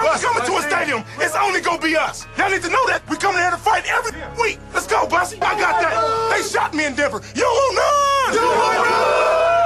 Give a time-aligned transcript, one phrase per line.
[0.00, 2.26] Every time we come into a stadium, it's only gonna be us.
[2.38, 3.02] Y'all need to know that.
[3.08, 4.58] We come here to fight every week.
[4.72, 5.36] Let's go, Bussy.
[5.42, 6.32] I got that.
[6.32, 7.20] They shot me in Denver.
[7.34, 8.32] You will not.
[8.32, 9.20] You will not.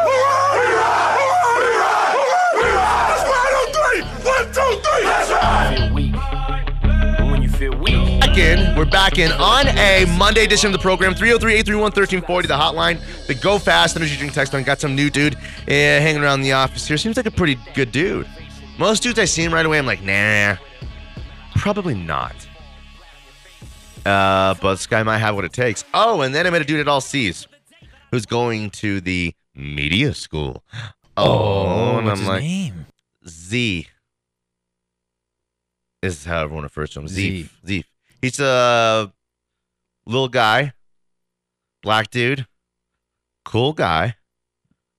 [0.04, 0.58] We ride.
[0.58, 1.14] We ride.
[1.54, 2.14] We ride.
[2.56, 3.06] We ride.
[3.14, 4.02] Let's ride on three.
[4.26, 5.04] One, two, three.
[5.06, 5.78] Let's ride.
[5.78, 6.14] feel weak.
[6.82, 8.76] And when you feel weak, Back in.
[8.76, 11.14] We're back in on a Monday edition of the program.
[11.14, 12.98] 303-831-1340, the hotline.
[13.28, 14.64] The Go Fast Energy Drink text line.
[14.64, 15.36] Got some new dude
[15.68, 16.96] eh, hanging around the office here.
[16.96, 18.26] Seems like a pretty good dude.
[18.78, 20.56] Most dudes I see him right away, I'm like, nah,
[21.56, 22.34] probably not.
[24.04, 25.84] Uh, but this guy might have what it takes.
[25.94, 27.46] Oh, and then I met a dude at All Seas
[28.10, 30.64] who's going to the media school.
[31.16, 32.86] Oh, and what's I'm his like, name?
[33.26, 33.88] Z
[36.02, 37.08] is how everyone refers to him.
[37.08, 37.48] Z.
[37.66, 37.84] Z.
[38.20, 39.12] He's a
[40.04, 40.72] little guy,
[41.82, 42.46] black dude,
[43.44, 44.16] cool guy,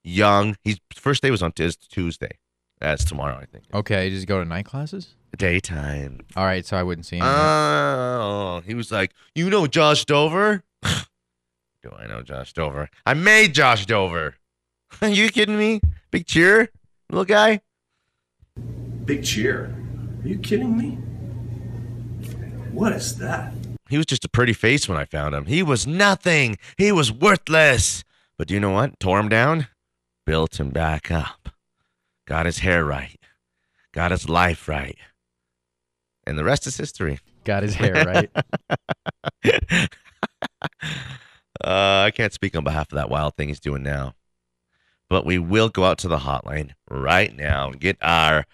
[0.04, 0.58] young.
[0.64, 2.39] He's first day was on is Tuesday.
[2.80, 3.66] That's tomorrow, I think.
[3.73, 5.16] Okay, does he go to night classes?
[5.38, 6.22] Daytime.
[6.36, 7.23] All right, so I wouldn't see him.
[7.26, 10.64] Oh, he was like, you know Josh Dover?
[10.84, 12.90] Do I know Josh Dover?
[13.06, 14.36] I made Josh Dover.
[15.02, 15.82] Are you kidding me?
[16.12, 16.70] Big cheer,
[17.09, 17.62] little guy.
[19.06, 19.76] Big cheer.
[20.23, 20.98] Are you kidding me?
[22.72, 23.54] What is that?
[23.89, 25.45] He was just a pretty face when I found him.
[25.45, 26.58] He was nothing.
[26.78, 28.04] He was worthless.
[28.38, 29.00] But do you know what?
[29.00, 29.67] Tore him down,
[30.26, 31.50] built him back up,
[32.26, 33.20] got his hair right,
[33.94, 34.98] got his life right.
[36.28, 37.20] And the rest is history.
[37.44, 38.30] Got his hair
[39.44, 39.90] right.
[41.64, 44.14] Uh, I can't speak on behalf of that wild thing he's doing now.
[45.09, 48.45] But we will go out to the hotline right now and get our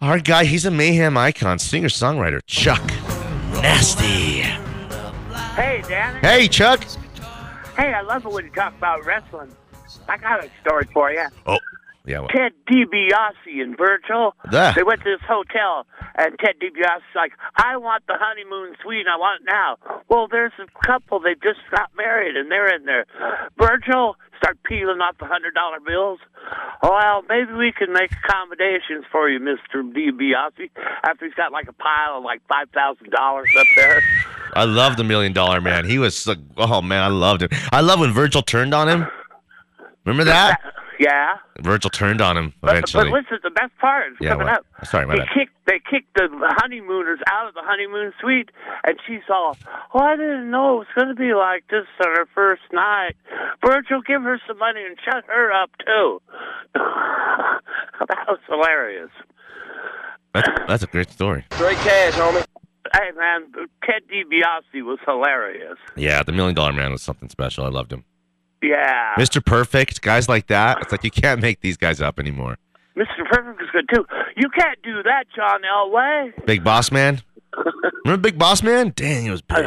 [0.00, 0.44] our guy.
[0.44, 2.84] He's a mayhem icon, singer songwriter Chuck
[3.60, 4.40] Nasty.
[5.54, 6.18] Hey, Danny.
[6.20, 6.84] Hey, Chuck.
[7.76, 9.54] Hey, I love it when you talk about wrestling.
[10.08, 11.26] I got a story for you.
[11.46, 11.58] Oh,
[12.04, 12.20] yeah.
[12.20, 14.34] Well, Ted DiBiase and Virgil.
[14.50, 15.86] They went to this hotel,
[16.16, 19.00] and Ted DiBiase's like, "I want the honeymoon suite.
[19.00, 19.76] And I want it now."
[20.08, 21.20] Well, there's a couple.
[21.20, 23.06] They just got married, and they're in there.
[23.58, 26.18] Virgil start peeling off the hundred dollar bills.
[26.82, 30.70] Well, maybe we can make accommodations for you, Mister DiBiase.
[31.04, 34.02] After he's got like a pile of like five thousand dollars up there.
[34.54, 35.84] I love the Million Dollar Man.
[35.86, 37.48] He was so, oh man, I loved him.
[37.72, 39.06] I love when Virgil turned on him.
[40.04, 40.60] Remember that?
[41.02, 41.34] Yeah.
[41.60, 43.10] Virgil turned on him eventually.
[43.10, 44.58] but listen, the best part is Yeah, coming what?
[44.58, 44.66] up.
[44.80, 45.28] Oh, sorry, my they bad.
[45.34, 46.28] kicked they kicked the
[46.60, 48.50] honeymooners out of the honeymoon suite,
[48.84, 49.56] and she's all,
[49.94, 53.16] "Oh, I didn't know it was going to be like this on her first night."
[53.64, 56.20] Virgil, give her some money and shut her up too.
[56.74, 59.10] that was hilarious.
[60.34, 61.44] That's, that's a great story.
[61.52, 62.44] straight cash, homie.
[62.94, 63.46] Hey man,
[63.84, 65.78] Ted DiBiase was hilarious.
[65.96, 67.64] Yeah, the Million Dollar Man was something special.
[67.64, 68.04] I loved him.
[68.62, 69.44] Yeah, Mr.
[69.44, 70.78] Perfect, guys like that.
[70.82, 72.56] It's like you can't make these guys up anymore.
[72.96, 73.24] Mr.
[73.30, 74.04] Perfect was good too.
[74.36, 76.46] You can't do that, John Elway.
[76.46, 77.20] Big Boss Man.
[78.04, 78.92] Remember Big Boss Man?
[78.94, 79.66] Dang, he was big.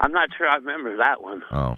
[0.00, 1.76] I'm not sure I remember that one Oh,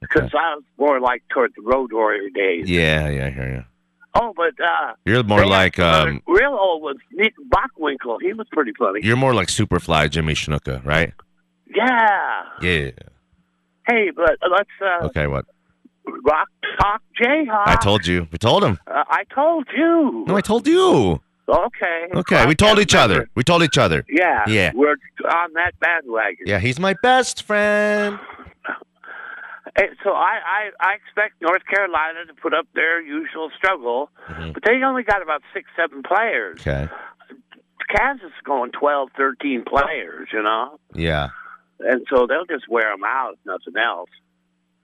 [0.00, 2.68] because I was more like toward the Road Warrior days.
[2.70, 3.64] yeah, yeah, I hear you.
[4.16, 8.18] Oh, but uh, You're more like um, real old was Nick Bockwinkel.
[8.22, 9.00] He was pretty funny.
[9.02, 11.12] you're more like Superfly Jimmy Snuka, right?
[11.74, 12.42] Yeah.
[12.62, 12.90] Yeah.
[13.86, 15.44] Hey, but let's uh, Okay, what?
[16.24, 16.48] rock
[16.80, 17.66] chalk Jayhawk.
[17.66, 18.26] I told you.
[18.30, 18.78] We told him.
[18.86, 20.24] Uh, I told you.
[20.28, 21.20] No, I told you.
[21.48, 22.06] Okay.
[22.14, 23.28] Okay, I we told each other.
[23.34, 24.04] We told each other.
[24.08, 24.44] Yeah.
[24.46, 24.72] Yeah.
[24.74, 24.96] We're
[25.30, 26.46] on that bandwagon.
[26.46, 28.18] Yeah, he's my best friend.
[29.76, 34.52] Hey, so I, I I expect North Carolina to put up their usual struggle, Mm-hmm.
[34.52, 36.60] but they only got about six, seven players.
[36.60, 36.88] Okay.
[37.94, 41.28] Kansas is going twelve, thirteen players, you know, Yeah.
[41.80, 44.10] And so they'll just wear them out, nothing else.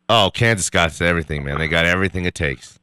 [0.09, 1.59] Oh, Kansas got everything, man.
[1.59, 2.79] They got everything it takes.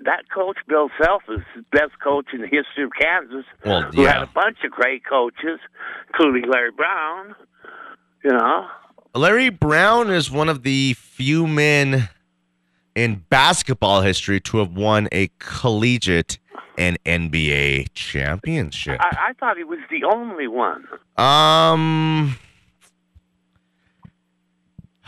[0.00, 3.44] that coach Bill Self is the best coach in the history of Kansas.
[3.64, 3.90] Well, yeah.
[3.92, 5.60] who had a bunch of great coaches,
[6.08, 7.34] including Larry Brown.
[8.24, 8.66] You know,
[9.14, 12.08] Larry Brown is one of the few men
[12.94, 16.38] in basketball history to have won a collegiate
[16.76, 19.00] and NBA championship.
[19.00, 20.86] I, I thought he was the only one.
[21.16, 22.36] Um,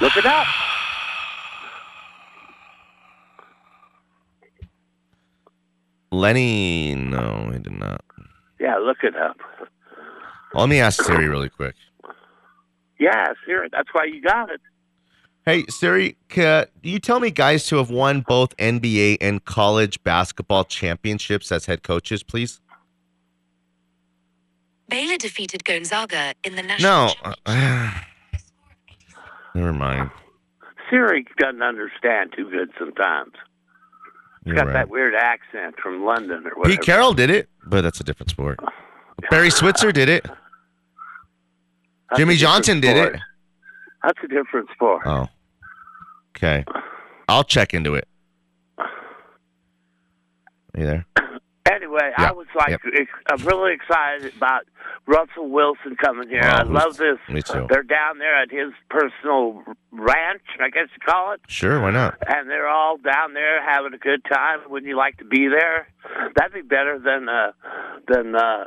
[0.01, 0.47] Look it up.
[6.11, 8.03] Lenny, no, he did not.
[8.59, 9.37] Yeah, look it up.
[10.55, 11.75] Let me ask Siri really quick.
[12.99, 13.69] Yeah, sure.
[13.71, 14.61] That's why you got it.
[15.45, 20.65] Hey Siri, can you tell me guys who have won both NBA and college basketball
[20.65, 22.61] championships as head coaches, please?
[24.89, 27.15] Baylor defeated Gonzaga in the national.
[27.47, 27.93] No.
[29.59, 30.11] Never mind.
[30.91, 33.33] Siri doesn't understand too good sometimes.
[34.45, 34.73] He's got right.
[34.73, 36.77] that weird accent from London or whatever.
[36.77, 38.59] Pete Carroll did it, but that's a different sport.
[39.31, 40.25] Barry Switzer did it.
[40.25, 43.21] That's Jimmy Johnson did it.
[44.03, 45.03] That's a different sport.
[45.05, 45.27] Oh.
[46.37, 46.65] Okay.
[47.29, 48.09] I'll check into it.
[48.79, 48.89] Are
[50.79, 51.07] you there?
[51.99, 52.81] Anyway, Yeah, I was like, yep.
[53.31, 54.63] I'm really excited about
[55.07, 56.43] Russell Wilson coming here.
[56.45, 57.19] Oh, I love this.
[57.29, 57.67] me too.
[57.71, 59.63] They're down there at his personal
[59.93, 62.19] ranch, I guess you call it, Sure, why not?
[62.27, 64.61] and they're all down there having a good time.
[64.69, 65.89] Wouldn't you like to be there?
[66.37, 67.53] That'd be better than uh,
[68.07, 68.65] than uh,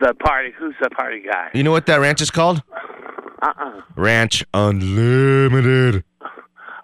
[0.00, 0.50] the party.
[0.58, 1.50] Who's the party guy?
[1.54, 2.62] You know what that ranch is called?
[3.42, 3.80] Uh-uh.
[3.96, 6.04] Ranch Unlimited.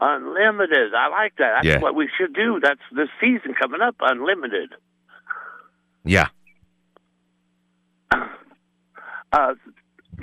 [0.00, 0.95] Unlimited.
[0.95, 1.62] I like that.
[1.62, 1.79] That's Yeah.
[1.81, 2.61] what we should do.
[2.62, 3.97] That's this season coming up.
[4.00, 4.75] Unlimited.
[6.09, 6.29] Yeah.
[8.11, 9.55] Uh,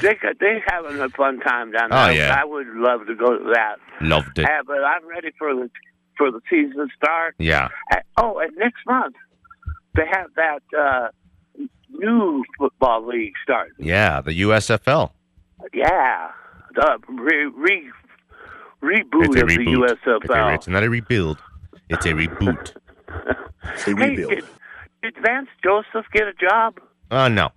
[0.00, 1.98] they they having a fun time down there.
[1.98, 2.36] Oh, yeah.
[2.40, 3.76] I would love to go to that.
[4.00, 4.44] Loved it.
[4.44, 5.68] Uh, but I'm ready for the
[6.16, 7.34] for the season to start.
[7.38, 7.68] Yeah.
[7.92, 9.14] Uh, Oh, and next month
[9.94, 11.08] they have that uh,
[11.90, 13.74] new football league starting.
[13.78, 15.10] Yeah, the USFL.
[15.72, 16.30] Yeah,
[16.74, 17.90] the re, re,
[18.82, 19.90] reboot It's a of the reboot.
[19.92, 20.54] It's, a, USFL.
[20.54, 21.38] it's not a rebuild.
[21.88, 22.74] It's a reboot.
[23.06, 24.30] They hey, rebuild.
[24.30, 24.44] did,
[25.02, 26.78] did Vance Joseph get a job?
[27.10, 27.50] Oh, no.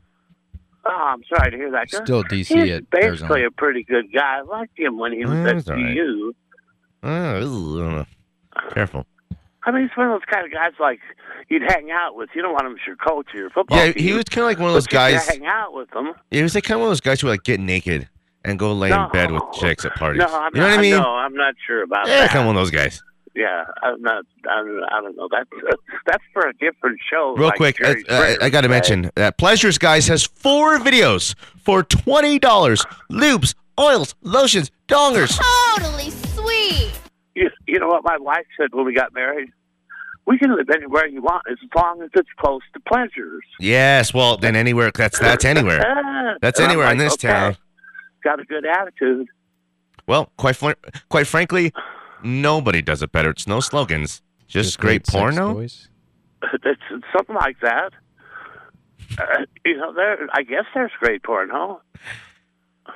[0.85, 1.89] Oh, I'm sorry to hear that.
[1.91, 3.47] Still DC He's at basically Arizona.
[3.47, 4.37] a pretty good guy.
[4.39, 5.95] I liked him when he was Mm, at he's all right.
[5.95, 6.33] CU.
[7.03, 8.07] Oh, ugh.
[8.73, 9.05] Careful.
[9.63, 10.99] I mean, he's one of those kind of guys like
[11.49, 12.29] you'd hang out with.
[12.35, 14.03] You don't want him as your coach or your football Yeah, team.
[14.03, 15.27] he was kind of like one of those guys.
[15.27, 16.13] hang out with him.
[16.31, 18.09] He was like kind of one of those guys who would like get naked
[18.43, 19.05] and go lay No.
[19.05, 20.19] in bed with chicks at parties.
[20.19, 20.91] No, I'm you know not, what I mean?
[20.93, 22.21] No, I'm not sure about yeah, that.
[22.21, 23.03] Yeah, kind of one of those guys.
[23.35, 24.25] Yeah, I'm not.
[24.49, 25.29] I don't, I don't know.
[25.31, 25.49] That's
[26.05, 27.33] that's for a different show.
[27.37, 30.07] Real like quick, uh, Jerry uh, Springer I got to would mention that Pleasures Guys
[30.07, 35.39] has four videos for twenty dollars: lubes, oils, lotions, dongers.
[35.77, 36.91] Totally sweet.
[37.35, 39.49] You, you know what my wife said when we got married?
[40.27, 43.43] We can live anywhere you want as long as it's close to pleasures.
[43.59, 44.91] Yes, well, then anywhere.
[44.93, 45.79] That's that's anywhere.
[46.41, 47.57] That's and I'm anywhere in this okay, town.
[48.23, 49.27] Got a good attitude.
[50.07, 50.71] Well, quite fr-
[51.09, 51.73] quite frankly,
[52.23, 53.29] nobody does it better.
[53.31, 55.53] It's no slogans, just, great, sex porno.
[55.53, 55.87] toys?
[56.65, 56.81] It's
[57.15, 57.93] something like that.
[59.19, 60.27] Uh, you know, there.
[60.33, 61.81] I guess there's great porno.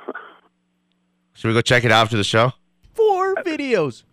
[1.33, 2.53] Should we go check it out after the show?
[2.93, 4.03] Four videos.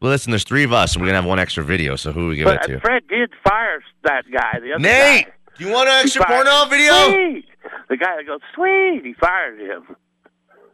[0.00, 1.96] Well, listen, there's three of us, and we're gonna have one extra video.
[1.96, 2.80] So who do we give But it uh, to?
[2.80, 4.60] Fred did fire that guy.
[4.60, 5.32] The other Nate, guy.
[5.58, 6.92] do you want an He extra fired- porno video?
[7.10, 7.44] Sweet.
[7.88, 9.02] The guy that goes sweet.
[9.04, 9.96] He fired him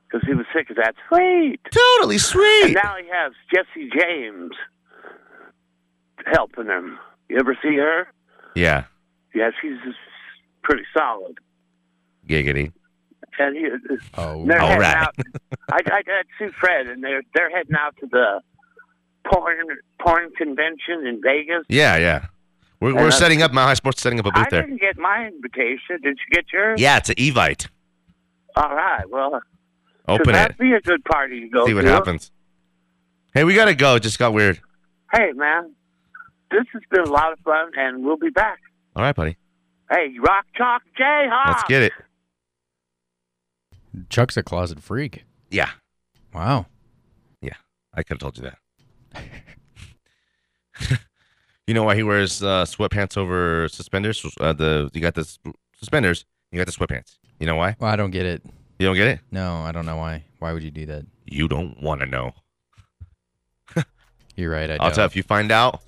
[0.09, 1.61] because he was sick of that sweet.
[1.71, 2.65] Totally sweet.
[2.67, 4.53] And now he has Jesse James
[6.33, 6.99] helping him.
[7.29, 8.09] You ever see her?
[8.55, 8.85] Yeah,
[9.35, 9.77] Yeah, she's
[10.63, 11.39] pretty solid.
[12.27, 12.73] giggity.
[13.39, 15.15] And he, uh, Oh, they're heading out.
[15.71, 18.41] I, I got see Fred, and they're they're heading out to the
[19.31, 19.59] porn
[20.01, 21.65] porn convention in Vegas.
[21.69, 22.27] Yeah, yeah.
[22.81, 23.53] We're, And we're I- setting up.
[23.53, 24.63] My High Sports setting up a booth there.
[24.63, 26.01] I didn't get my invitation.
[26.03, 26.81] Did you get yours?
[26.81, 27.69] Yeah, it's an Evite.
[28.57, 29.05] All right.
[29.11, 29.43] Well,
[30.09, 30.59] Open that'd it.
[30.61, 31.89] be a good party to go See what to.
[31.89, 32.31] happens.
[33.35, 33.97] Hey, we gotta go.
[33.97, 34.61] It just got weird.
[35.13, 35.73] Hey, man,
[36.51, 38.59] this has been a lot of fun, and we'll be back.
[38.95, 39.37] All right, buddy.
[39.91, 41.47] Hey, rock chalk Jayhawk.
[41.49, 41.93] Let's get it.
[44.11, 45.25] Chuck's a closet freak.
[45.51, 45.71] Yeah,
[46.35, 46.67] Wow.
[47.41, 47.55] Yeah.
[47.95, 48.59] I could have told you that.
[51.67, 54.25] you know why he wears uh, sweatpants over suspenders?
[54.41, 55.39] Uh, the you got the s-
[55.79, 57.17] suspenders, you got the sweatpants.
[57.41, 57.77] You know why?
[57.79, 58.43] Well, I don't get it.
[58.79, 59.21] You don't get it?
[59.31, 60.25] No, I don't know why.
[60.39, 61.07] Why would you do that?
[61.25, 62.33] You don't want to know.
[64.37, 64.71] You're right.
[64.71, 64.95] I I'll don't.
[64.95, 65.83] tell you, if you find out,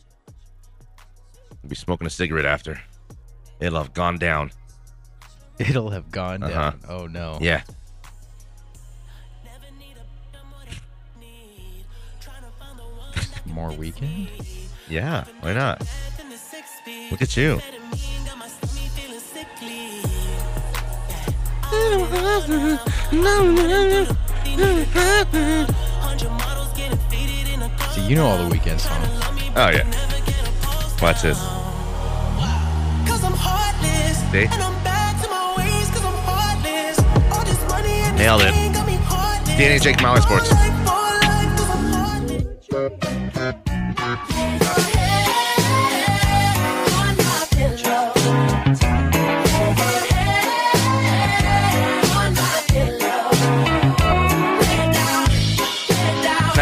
[1.63, 2.81] you'll be smoking a cigarette after.
[3.61, 4.53] It'll have gone down.
[5.59, 6.71] It'll have gone Uh-huh.
[6.71, 6.81] down.
[6.89, 7.39] Oh no.
[7.41, 7.63] Yeah.
[13.47, 14.29] More weekend.
[14.89, 15.25] Yeah.
[15.41, 15.81] Why not?
[17.11, 17.61] Look at you.
[27.91, 29.09] See, you know all the weekend songs.
[29.57, 29.85] Oh yeah.
[31.01, 31.39] Watch this.
[34.31, 34.47] See?
[38.19, 38.53] Nailed it.
[39.57, 40.51] Danny Jake Molly Sports.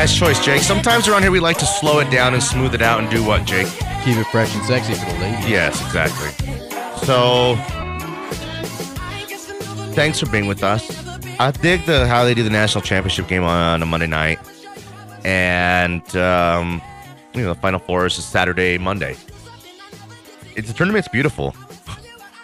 [0.07, 0.63] Nice choice, Jake.
[0.63, 3.25] Sometimes around here we like to slow it down and smooth it out and do
[3.25, 3.67] what, Jake?
[4.05, 5.49] Keep it fresh and sexy for the ladies.
[5.49, 6.29] Yes, exactly.
[7.05, 7.57] So,
[9.97, 10.89] thanks for being with us.
[11.41, 14.39] I dig the how they do the national championship game on a Monday night,
[15.25, 16.81] and um,
[17.35, 19.17] you know the final four is a Saturday, Monday.
[20.55, 21.53] It's the tournament's beautiful.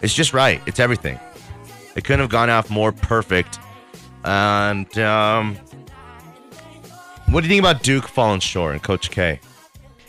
[0.02, 0.60] It's just right.
[0.66, 1.16] It's everything.
[1.94, 3.60] It couldn't have gone off more perfect.
[4.24, 5.56] And um,
[7.32, 9.40] what do you think about Duke falling short and Coach K?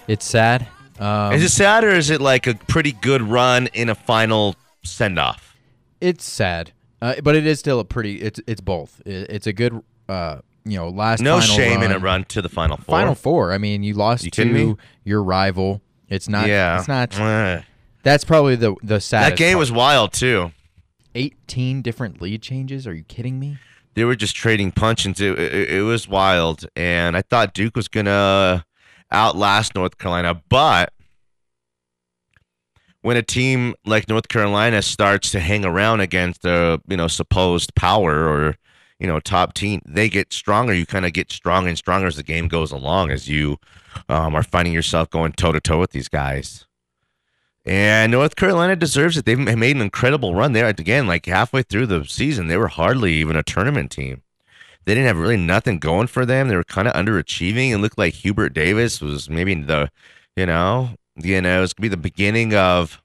[0.07, 0.67] It's sad.
[0.99, 4.55] Um, is it sad or is it like a pretty good run in a final
[4.83, 5.55] send off?
[6.01, 8.21] It's sad, uh, but it is still a pretty.
[8.21, 9.01] It's it's both.
[9.05, 9.81] It, it's a good.
[10.07, 11.91] Uh, you know, last No shame run.
[11.91, 12.85] in a run to the final four.
[12.99, 13.51] Final four.
[13.51, 14.75] I mean, you lost You to me?
[15.03, 15.81] your rival.
[16.09, 16.47] It's not.
[16.47, 16.79] yeah.
[16.79, 17.63] It's not.
[18.03, 19.31] That's probably the the saddest.
[19.31, 19.59] That game part.
[19.59, 20.51] was wild too.
[21.15, 22.85] eighteen different lead changes.
[22.85, 23.57] Are you kidding me?
[23.95, 25.21] They were just trading punches.
[25.21, 28.65] It, it, it was wild, and I thought Duke was gonna
[29.11, 30.93] outlast North Carolina, but
[33.01, 37.75] when a team like North Carolina starts to hang around against a you know supposed
[37.75, 38.55] power or
[38.99, 40.73] you know top team, they get stronger.
[40.73, 43.57] You kind of get stronger and stronger as the game goes along, as you
[44.09, 46.65] um, are finding yourself going toe to toe with these guys.
[47.65, 49.25] And North Carolina deserves it.
[49.25, 50.67] They've made an incredible run there.
[50.67, 54.21] Again, like halfway through the season, they were hardly even a tournament team.
[54.85, 56.49] They didn't have really nothing going for them.
[56.49, 57.71] They were kind of underachieving.
[57.71, 59.89] It looked like Hubert Davis was maybe the,
[60.35, 63.01] you know, you know, it's gonna be the beginning of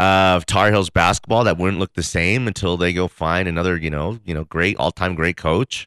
[0.00, 3.90] of Tar Heels basketball that wouldn't look the same until they go find another, you
[3.90, 5.86] know, you know, great all time great coach.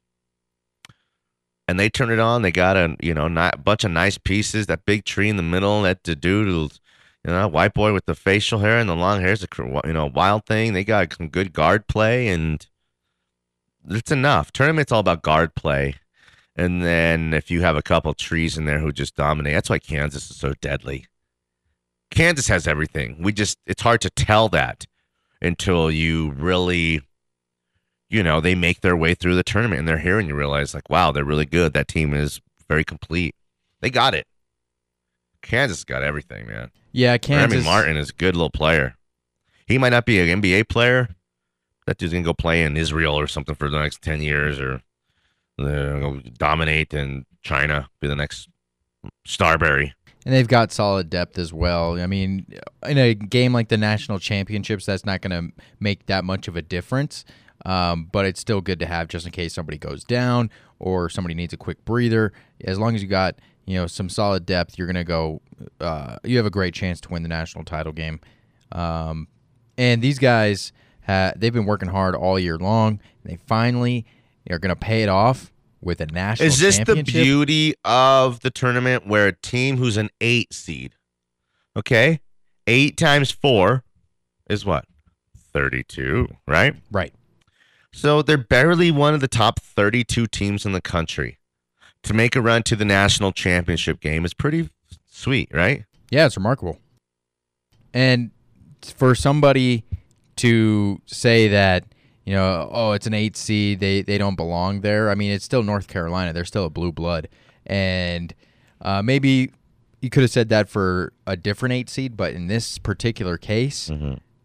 [1.67, 2.43] And they turn it on.
[2.43, 4.67] They got a you know ni- bunch of nice pieces.
[4.67, 5.81] That big tree in the middle.
[5.81, 6.47] That the dude
[7.27, 9.47] you know, white boy with the facial hair and the long hair is a
[9.85, 10.71] you know wild thing.
[10.71, 12.65] They got some good guard play, and
[13.89, 14.53] it's enough.
[14.53, 15.95] Tournament's all about guard play,
[16.55, 19.77] and then if you have a couple trees in there who just dominate, that's why
[19.77, 21.05] Kansas is so deadly.
[22.09, 23.21] Kansas has everything.
[23.21, 24.85] We just it's hard to tell that
[25.41, 27.01] until you really,
[28.09, 30.73] you know, they make their way through the tournament and they're here, and you realize
[30.73, 31.73] like, wow, they're really good.
[31.73, 33.35] That team is very complete.
[33.81, 34.27] They got it.
[35.41, 36.71] Kansas got everything, man.
[36.91, 37.65] Yeah, Remy Kansas.
[37.65, 38.95] Martin is a good little player.
[39.65, 41.09] He might not be an NBA player.
[41.85, 44.81] That dude's gonna go play in Israel or something for the next ten years, or
[45.59, 48.49] uh, go dominate in China, be the next
[49.25, 49.93] Starbury.
[50.25, 51.99] And they've got solid depth as well.
[51.99, 52.45] I mean,
[52.85, 56.57] in a game like the national championships, that's not going to make that much of
[56.57, 57.23] a difference.
[57.65, 61.33] Um, but it's still good to have just in case somebody goes down or somebody
[61.33, 62.33] needs a quick breather.
[62.63, 63.35] As long as you got
[63.67, 65.41] you know some solid depth, you're going to go.
[65.79, 68.19] Uh, you have a great chance to win the national title game.
[68.71, 69.27] Um,
[69.77, 70.71] and these guys,
[71.05, 72.99] ha- they've been working hard all year long.
[73.23, 74.05] They finally
[74.49, 76.47] are going to pay it off with a national.
[76.47, 80.93] Is this the beauty of the tournament where a team who's an eight seed,
[81.75, 82.21] okay,
[82.65, 83.83] eight times four
[84.49, 84.85] is what?
[85.53, 86.75] 32, right?
[86.91, 87.13] Right.
[87.91, 91.36] So they're barely one of the top 32 teams in the country.
[92.07, 94.69] To make a run to the national championship game is pretty
[95.09, 95.83] sweet, right?
[96.09, 96.79] Yeah, it's remarkable.
[97.93, 98.31] And
[98.95, 99.83] for somebody
[100.37, 101.83] to say that,
[102.25, 105.09] you know, oh, it's an eight seed, they they don't belong there.
[105.09, 106.31] I mean, it's still North Carolina.
[106.31, 107.27] They're still a blue blood,
[107.65, 108.33] and
[108.81, 109.51] uh, maybe
[110.01, 113.89] you could have said that for a different eight seed, but in this particular case,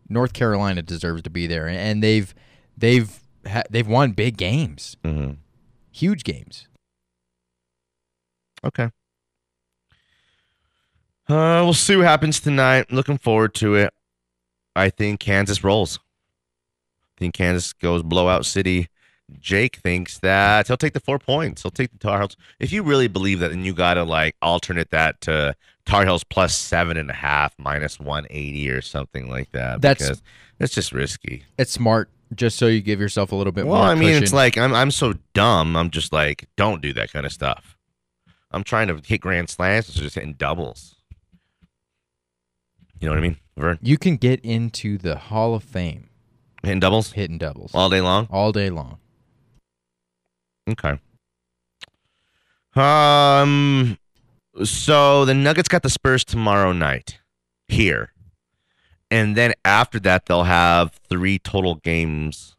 [0.08, 2.34] North Carolina deserves to be there, and they've
[2.76, 5.34] they've ha- they've won big games, Mm-hmm.
[5.92, 6.66] huge games.
[8.64, 8.90] Okay.
[11.28, 12.92] Uh, we'll see what happens tonight.
[12.92, 13.92] Looking forward to it.
[14.74, 15.98] I think Kansas rolls.
[17.16, 18.88] I think Kansas goes blowout city.
[19.40, 21.62] Jake thinks that he'll take the four points.
[21.62, 22.36] He'll take the Tar Heels.
[22.58, 25.54] If you really believe that, then you got to like alternate that to
[25.86, 29.80] Tar Heels plus seven and a half, minus 180 or something like that.
[29.80, 30.22] That's- because
[30.58, 31.44] that's just risky.
[31.56, 33.82] It's smart, just so you give yourself a little bit Well.
[33.82, 35.76] I mean, it's like I'm I'm so dumb.
[35.76, 37.71] I'm just like, don't do that kind of stuff.
[38.52, 40.96] I'm trying to hit grand slams, so just hitting doubles.
[43.00, 43.78] You know what I mean, Vern?
[43.82, 46.08] you can get into the Hall of Fame
[46.62, 48.28] Hitting doubles hitting doubles all day long.
[48.30, 48.98] all day long.
[50.70, 50.98] Okay.
[52.76, 53.98] Um.
[54.64, 57.18] So the Nuggets got the Spurs tomorrow night
[57.68, 58.12] here,
[59.10, 62.54] and then after that they'll have three total games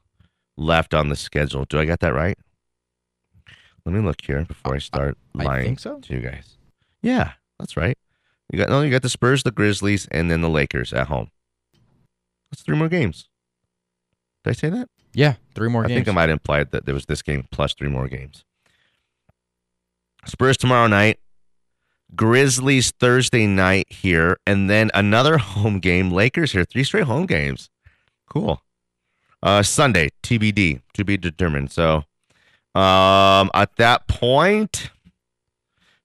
[0.57, 1.65] left on the schedule.
[1.65, 2.37] Do I got that right?
[3.85, 5.99] Let me look here before I start I lying think so.
[5.99, 6.57] to you guys.
[7.01, 7.97] Yeah, that's right.
[8.51, 11.29] You got no, you got the Spurs, the Grizzlies, and then the Lakers at home.
[12.51, 13.27] That's three more games.
[14.43, 14.89] Did I say that?
[15.13, 15.97] Yeah, three more I games.
[15.97, 18.45] think I might implied that there was this game plus three more games.
[20.25, 21.19] Spurs tomorrow night,
[22.15, 26.09] Grizzlies Thursday night here, and then another home game.
[26.11, 27.69] Lakers here, three straight home games.
[28.29, 28.61] Cool.
[29.41, 31.71] Uh, Sunday, TBD, to be determined.
[31.71, 32.03] So,
[32.75, 34.89] um, at that point,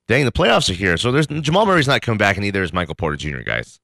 [0.07, 0.97] dang, the playoffs are here.
[0.97, 3.41] So there's Jamal Murray's not coming back, and neither is Michael Porter Jr.
[3.41, 3.79] Guys,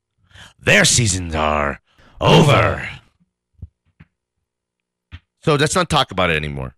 [0.60, 1.82] their seasons are
[2.22, 2.88] over.
[5.44, 6.76] So let's not talk about it anymore.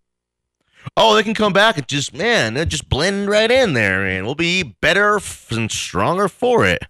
[0.95, 4.25] Oh, they can come back and just man, they just blend right in there, and
[4.25, 5.19] we'll be better
[5.51, 6.83] and stronger for it.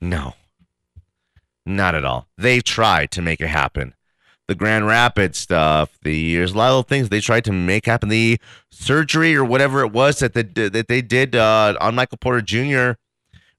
[0.00, 0.34] No,
[1.64, 2.26] not at all.
[2.36, 3.94] They tried to make it happen.
[4.50, 8.08] The Grand Rapids stuff, the there's a lot of things they tried to make happen.
[8.08, 8.36] The
[8.72, 12.42] surgery or whatever it was that they did, that they did uh, on Michael Porter
[12.42, 12.98] Jr.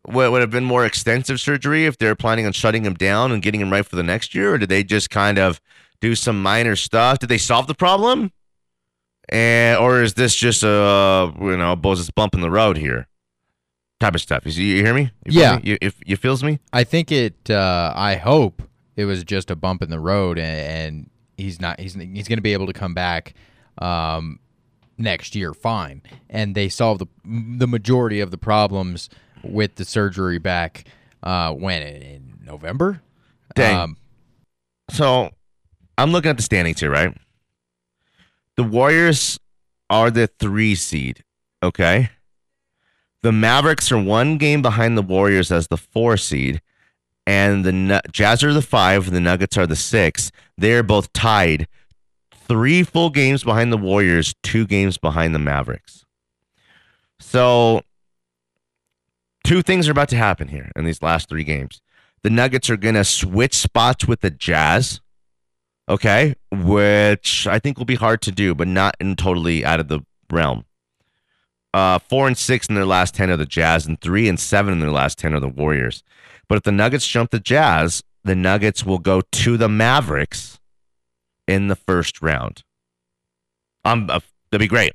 [0.07, 3.41] Would, would have been more extensive surgery if they're planning on shutting him down and
[3.41, 5.62] getting him right for the next year, or did they just kind of
[6.01, 7.19] do some minor stuff?
[7.19, 8.33] Did they solve the problem?
[9.29, 13.07] and or is this just a you know Moses bump in the road here
[14.01, 14.45] type of stuff?
[14.45, 15.12] You, you hear me?
[15.25, 15.55] You Yeah.
[15.55, 15.62] me?
[15.63, 16.60] You, if you feels me?
[16.74, 17.50] I think it.
[17.50, 18.62] Uh, I hope
[18.95, 21.79] it was just a bump in the road, and, and he's not.
[21.79, 23.33] He's he's going to be able to come back
[23.77, 24.39] um,
[24.98, 26.01] next year, fine.
[26.29, 27.07] And they solved the
[27.57, 29.10] the majority of the problems
[29.43, 30.86] with the surgery back
[31.24, 33.01] uh, when in November.
[33.55, 33.75] Dang.
[33.77, 33.98] Um,
[34.89, 35.31] So
[35.98, 37.15] I'm looking at the standings here, right?
[38.57, 39.39] The Warriors
[39.89, 41.24] are the three seed.
[41.63, 42.10] Okay.
[43.24, 46.62] The Mavericks are one game behind the Warriors as the four seed,
[47.31, 50.33] and the Jazz are the five, the Nuggets are the six.
[50.57, 51.69] They're both tied,
[52.33, 56.03] three full games behind the Warriors, two games behind the Mavericks.
[57.21, 57.83] So,
[59.45, 61.81] two things are about to happen here in these last three games.
[62.21, 65.00] The Nuggets are going to switch spots with the Jazz,
[65.88, 69.88] okay, which I think will be hard to do, but not in totally out of
[69.88, 70.65] the realm.
[71.73, 74.73] Uh, four and six in their last ten are the Jazz, and three and seven
[74.73, 76.03] in their last ten are the Warriors.
[76.51, 80.60] But if the Nuggets jump the Jazz, the Nuggets will go to the Mavericks
[81.48, 82.64] in the first round.
[83.85, 84.20] Um, uh,
[84.51, 84.92] that'd be great.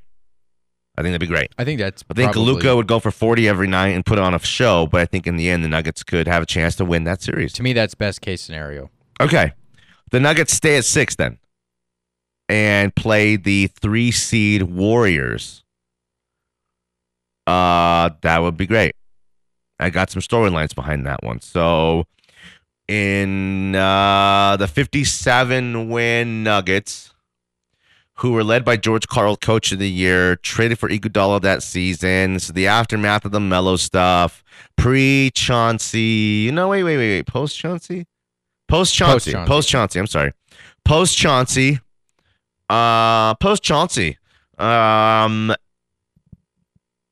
[0.98, 1.54] I think that'd be great.
[1.56, 2.04] I think that's.
[2.10, 4.86] I think probably- Luka would go for 40 every night and put on a show,
[4.86, 7.22] but I think in the end, the Nuggets could have a chance to win that
[7.22, 7.54] series.
[7.54, 8.90] To me, that's best case scenario.
[9.18, 9.54] Okay.
[10.10, 11.38] The Nuggets stay at six then
[12.50, 15.64] and play the three seed Warriors.
[17.46, 18.94] Uh, that would be great.
[19.78, 21.40] I got some storylines behind that one.
[21.40, 22.06] So
[22.88, 27.12] in uh, the 57 win Nuggets,
[28.20, 32.38] who were led by George Karl, coach of the year, traded for Iguodala that season.
[32.38, 34.42] So the aftermath of the Melo stuff,
[34.76, 36.50] pre Chauncey.
[36.50, 37.26] No, wait, wait, wait, wait.
[37.26, 38.06] Post Chauncey?
[38.68, 39.34] Post Chauncey.
[39.46, 39.98] Post Chauncey.
[39.98, 40.32] I'm sorry.
[40.84, 41.80] Post Chauncey.
[42.70, 44.16] Uh, post Chauncey.
[44.58, 45.54] Um,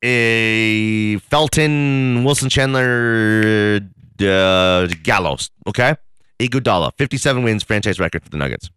[0.04, 3.80] a Felton, Wilson Chandler,
[4.20, 5.50] uh, Gallows.
[5.66, 5.96] Okay,
[6.38, 8.70] Iguodala, 57 wins, franchise record for the Nuggets.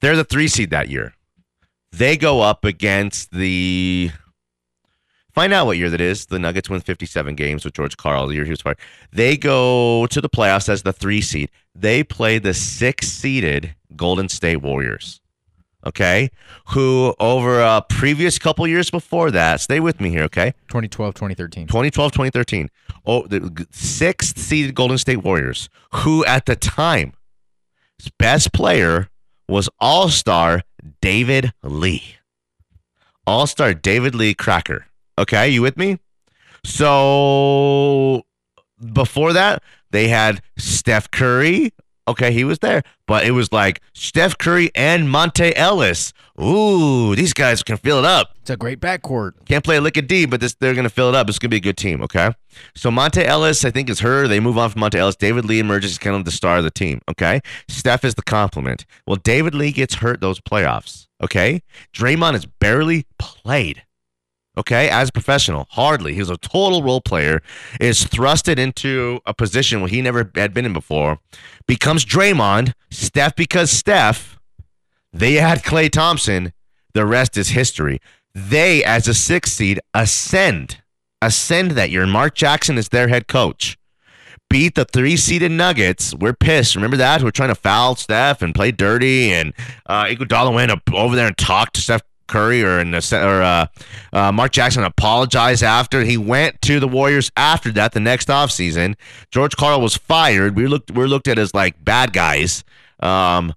[0.00, 1.14] They're the three seed that year.
[1.92, 4.10] They go up against the.
[5.32, 6.26] Find out what year that is.
[6.26, 8.26] The Nuggets win 57 games with George Karl.
[8.26, 8.78] The year he was fired.
[9.12, 11.50] They go to the playoffs as the three seed.
[11.74, 15.19] They play the six seeded Golden State Warriors.
[15.86, 16.30] Okay,
[16.68, 20.52] who over a previous couple years before that, stay with me here, okay?
[20.68, 21.66] 2012, 2013.
[21.66, 22.68] 2012, 2013.
[23.06, 27.14] Oh, the sixth seeded Golden State Warriors, who at the time,
[28.18, 29.08] best player
[29.48, 30.62] was All Star
[31.00, 32.16] David Lee.
[33.26, 34.86] All Star David Lee Cracker.
[35.18, 35.98] Okay, you with me?
[36.64, 38.22] So
[38.92, 41.72] before that, they had Steph Curry.
[42.10, 46.12] Okay, he was there, but it was like Steph Curry and Monta Ellis.
[46.42, 48.32] Ooh, these guys can fill it up.
[48.40, 49.34] It's a great backcourt.
[49.44, 51.28] Can't play a lick of D, but this, they're going to fill it up.
[51.28, 52.32] It's going to be a good team, okay?
[52.74, 54.26] So Monta Ellis, I think, is her.
[54.26, 55.14] They move on from Monta Ellis.
[55.14, 57.42] David Lee emerges as kind of the star of the team, okay?
[57.68, 58.86] Steph is the complement.
[59.06, 61.62] Well, David Lee gets hurt those playoffs, okay?
[61.94, 63.84] Draymond has barely played,
[64.56, 65.66] okay, as a professional.
[65.70, 66.14] Hardly.
[66.14, 67.42] He was a total role player,
[67.80, 71.18] is thrusted into a position where he never had been in before,
[71.66, 74.38] becomes Draymond, Steph because Steph.
[75.12, 76.52] They had Klay Thompson.
[76.94, 78.00] The rest is history.
[78.34, 80.82] They, as a six seed, ascend,
[81.20, 82.06] ascend that year.
[82.06, 83.76] Mark Jackson is their head coach.
[84.48, 86.12] Beat the three seeded Nuggets.
[86.14, 86.74] We're pissed.
[86.74, 87.22] Remember that?
[87.22, 89.32] We're trying to foul Steph and play dirty.
[89.32, 89.52] And
[89.86, 93.66] uh, Iguodala went over there and talked to Steph Curry or, in the, or uh,
[94.12, 96.02] uh, Mark Jackson apologized after.
[96.04, 98.94] He went to the Warriors after that the next offseason.
[99.30, 100.56] George Karl was fired.
[100.56, 102.64] We looked, we're looked at as like bad guys.
[103.00, 103.54] Um,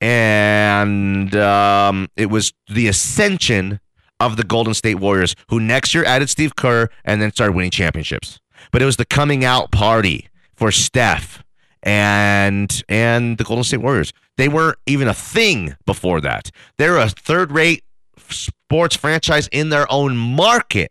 [0.00, 3.80] and um, it was the ascension
[4.20, 7.70] of the Golden State Warriors, who next year added Steve Kerr and then started winning
[7.70, 8.40] championships.
[8.70, 11.42] But it was the coming out party for Steph
[11.82, 14.12] and and the Golden State Warriors.
[14.36, 16.50] They weren't even a thing before that.
[16.78, 17.84] They're a third-rate
[18.34, 20.90] sports franchise in their own market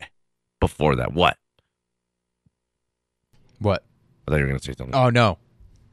[0.60, 1.14] before that.
[1.14, 1.38] What?
[3.60, 3.84] What?
[4.28, 4.96] I thought you were going to say something.
[4.96, 5.38] Oh no,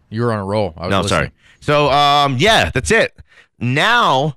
[0.09, 0.75] you were on a roll.
[0.77, 1.09] I was no, listening.
[1.09, 1.33] sorry.
[1.61, 3.17] So, um, yeah, that's it.
[3.59, 4.37] now,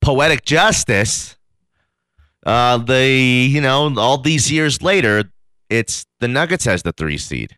[0.00, 1.36] poetic justice.
[2.44, 5.24] Uh, the you know all these years later,
[5.70, 7.56] it's the Nuggets as the three seed,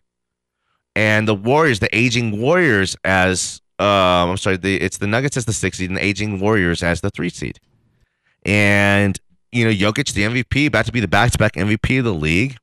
[0.94, 5.46] and the Warriors, the aging Warriors, as um, I'm sorry, the it's the Nuggets as
[5.46, 7.58] the six seed and the aging Warriors as the three seed,
[8.44, 9.18] and
[9.52, 12.56] you know Jokic, the MVP, about to be the back-to-back MVP of the league.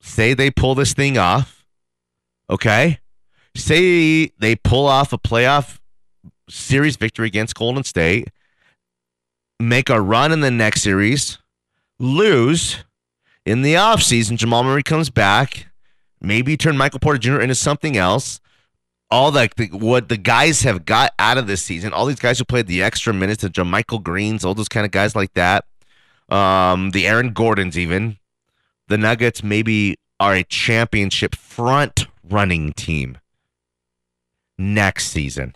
[0.00, 1.64] Say they pull this thing off,
[2.48, 3.00] okay?
[3.56, 5.78] Say they pull off a playoff
[6.48, 8.28] series victory against Golden State,
[9.58, 11.38] make a run in the next series,
[11.98, 12.84] lose
[13.44, 14.36] in the offseason.
[14.36, 15.66] Jamal Murray comes back,
[16.20, 17.40] maybe turn Michael Porter Jr.
[17.40, 18.40] into something else.
[19.10, 22.38] All the, the what the guys have got out of this season, all these guys
[22.38, 25.64] who played the extra minutes, the Michael Greens, all those kind of guys like that,
[26.28, 28.18] um, the Aaron Gordons, even.
[28.88, 33.18] The Nuggets, maybe are a championship front running team
[34.58, 35.54] next season.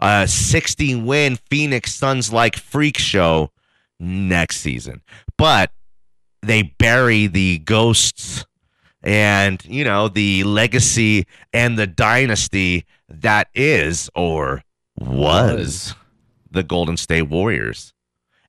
[0.00, 3.50] A 60 win Phoenix Suns like freak show
[3.98, 5.02] next season.
[5.38, 5.70] But
[6.42, 8.44] they bury the ghosts
[9.04, 14.62] and, you know, the legacy and the dynasty that is or
[14.98, 15.94] was
[16.50, 17.92] the Golden State Warriors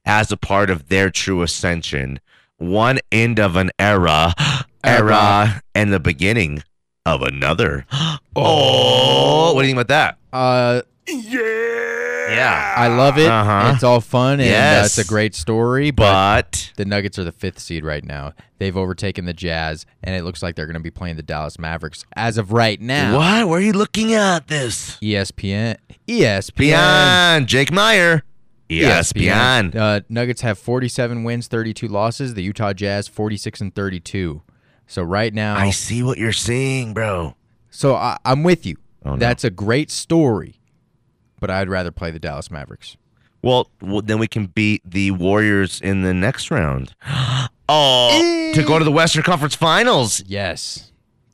[0.06, 2.20] as a part of their true ascension.
[2.58, 4.34] One end of an era,
[4.84, 6.64] era, and the beginning
[7.06, 7.86] of another.
[8.38, 10.38] Oh, what do you think about that?
[10.38, 12.15] Uh, Yeah.
[12.38, 13.28] I love it.
[13.28, 13.72] Uh-huh.
[13.76, 14.84] It's all fun and Yes.
[14.84, 15.92] uh, it's a great story.
[15.92, 16.04] But,
[16.52, 18.34] But the Nuggets are the fifth seed right now.
[18.58, 21.60] They've overtaken the Jazz, and it looks like they're going to be playing the Dallas
[21.60, 23.18] Mavericks as of right now.
[23.18, 23.48] what?
[23.50, 24.98] Where are you looking at this?
[25.02, 25.78] ESPN.
[26.08, 26.56] ESPN.
[26.56, 28.24] Beyond Jake Meyer.
[28.70, 29.14] ESPN.
[29.14, 29.76] beyond.
[29.76, 32.34] Uh, Nuggets have 47 wins, 32 losses.
[32.34, 34.42] The Utah Jazz 46 and 32.
[34.88, 37.36] So right now, I see what you're seeing, bro.
[37.70, 38.78] so I, I'm with you.
[39.04, 39.18] Oh, no.
[39.18, 40.60] That's a great story,
[41.40, 42.98] but I'd rather play the Dallas Mavericks.
[43.42, 46.96] Well, well, then we can beat the Warriors in the next round.
[47.70, 50.24] oh, to go to the Western Conference Finals.
[50.26, 50.92] Yes.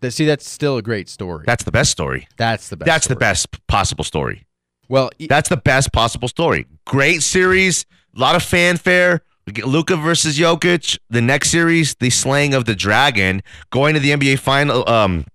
[0.10, 1.44] See, that's still a great story.
[1.46, 2.28] That's the best story.
[2.38, 2.88] That's the best.
[2.88, 4.46] That's the best possible story.
[4.90, 6.66] Well, e- That's the best possible story.
[6.86, 7.86] Great series,
[8.16, 9.22] a lot of fanfare.
[9.48, 10.98] We get Luka versus Jokic.
[11.10, 15.26] The next series, the slaying of the dragon, going to the NBA final, um,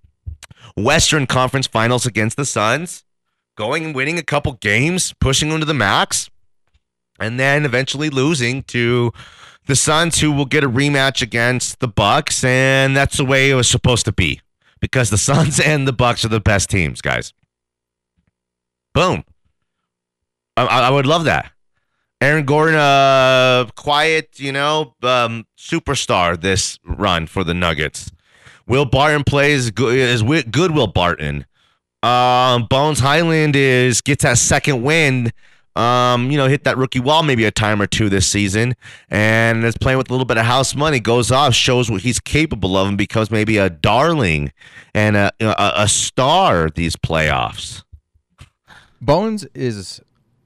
[0.77, 3.05] Western Conference Finals against the Suns,
[3.57, 6.31] going and winning a couple games, pushing them to the max,
[7.19, 9.13] and then eventually losing to
[9.67, 13.55] the Suns, who will get a rematch against the Bucks, and that's the way it
[13.55, 14.41] was supposed to be
[14.81, 17.33] because the Suns and the Bucks are the best teams, guys.
[18.95, 19.25] Boom.
[20.57, 21.51] I, I would love that.
[22.21, 28.11] Aaron Gordon, uh, quiet, you know, um, superstar this run for the Nuggets.
[28.67, 30.71] Will Barton plays good, is wi- good.
[30.71, 31.45] Will Barton.
[32.07, 35.33] Um, Bones Hyland is gets that second win.
[35.75, 38.75] Um, you know, hit that rookie wall maybe a time or two this season,
[39.11, 41.01] and is playing with a little bit of house money.
[41.01, 44.53] Goes off, shows what he's capable of, and becomes maybe a darling
[44.95, 47.83] and a a, a star these playoffs.
[49.01, 50.01] Bones is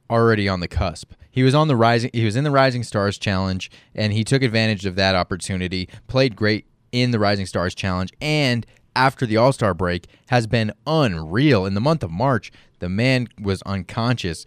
[0.09, 1.13] already on the cusp.
[1.31, 2.11] He was on the rising.
[2.13, 5.89] He was in the Rising Stars Challenge, and he took advantage of that opportunity.
[6.09, 8.67] Played great in the Rising Stars Challenge, and
[9.01, 11.65] after the All Star break, has been unreal.
[11.65, 14.45] In the month of March, the man was unconscious.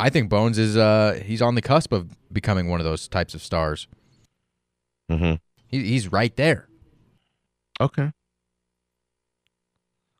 [0.00, 3.34] I think Bones is uh he's on the cusp of becoming one of those types
[3.34, 3.86] of stars.
[5.10, 5.34] Mm-hmm.
[5.68, 6.68] He, he's right there.
[7.80, 8.10] Okay.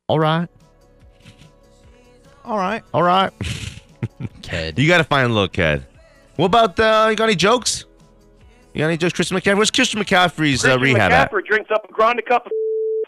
[0.07, 0.49] All right.
[2.45, 3.33] All right, All right.
[4.43, 4.79] Ked.
[4.79, 5.87] You got to find a little Ked.
[6.37, 7.87] What about uh, you got any jokes?
[8.75, 9.57] You got any jokes, Christian McCaffrey?
[9.57, 11.31] Where's Christian McCaffrey's uh, Christian rehab at?
[11.31, 12.53] McCaffrey drinks up a grind a cup of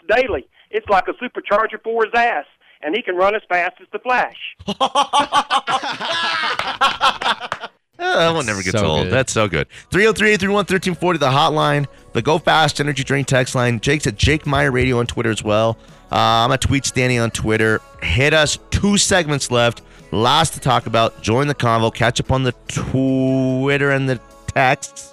[0.07, 0.47] daily.
[0.71, 2.45] It's like a supercharger for his ass,
[2.81, 4.37] and he can run as fast as the Flash.
[7.99, 9.03] Uh, that one never gets So old.
[9.05, 9.13] good.
[9.13, 9.67] That's so good.
[9.89, 13.79] 303-831-1340, the hotline, the Go Fast Energy Drink text line.
[13.79, 15.79] Jake's at Jake Meyer Radio on Twitter as well.
[16.11, 17.81] Uh, I'm at Tweet Danny on Twitter.
[18.03, 18.59] Hit us.
[18.69, 19.81] Two segments left.
[20.11, 21.23] Lots to talk about.
[21.23, 21.91] Join the convo.
[21.93, 25.11] Catch up on the Twitter and the texts.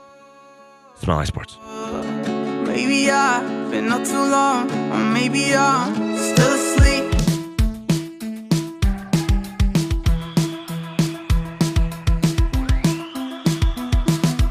[0.96, 1.56] Smell like sports.
[2.66, 7.12] Maybe I've been up too long, or maybe I'm still asleep.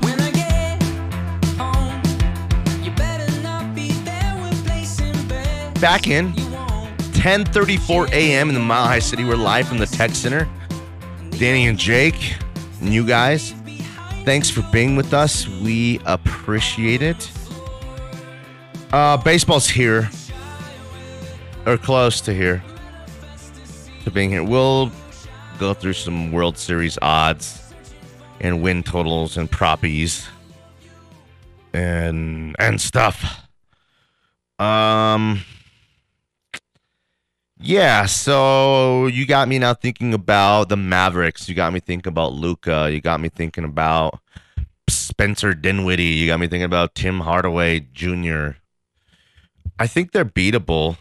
[0.02, 0.84] When I get
[1.58, 2.02] home,
[2.84, 5.80] you better not be there when placing bed.
[5.80, 6.34] Back in
[7.14, 8.50] 10:34 a.m.
[8.50, 9.24] in the Mile High City.
[9.24, 10.50] We're live from the Tech Center.
[11.30, 12.36] Danny and Jake,
[12.82, 13.54] and you guys,
[14.26, 15.48] thanks for being with us.
[15.48, 17.32] We appreciate it.
[18.93, 20.08] Uh, baseball's here,
[21.65, 22.63] or close to here,
[24.03, 24.43] to being here.
[24.43, 24.91] We'll
[25.58, 27.73] go through some World Series odds
[28.39, 30.27] and win totals and proppies
[31.73, 33.47] and and stuff.
[34.60, 35.41] Um
[37.60, 41.49] yeah, so you got me now thinking about the Mavericks.
[41.49, 42.91] You got me thinking about Luka.
[42.91, 44.19] You got me thinking about
[44.88, 46.03] Spencer Dinwiddie.
[46.03, 48.51] You got me thinking about Tim Hardaway Jr.
[49.80, 50.98] I think they're beatable,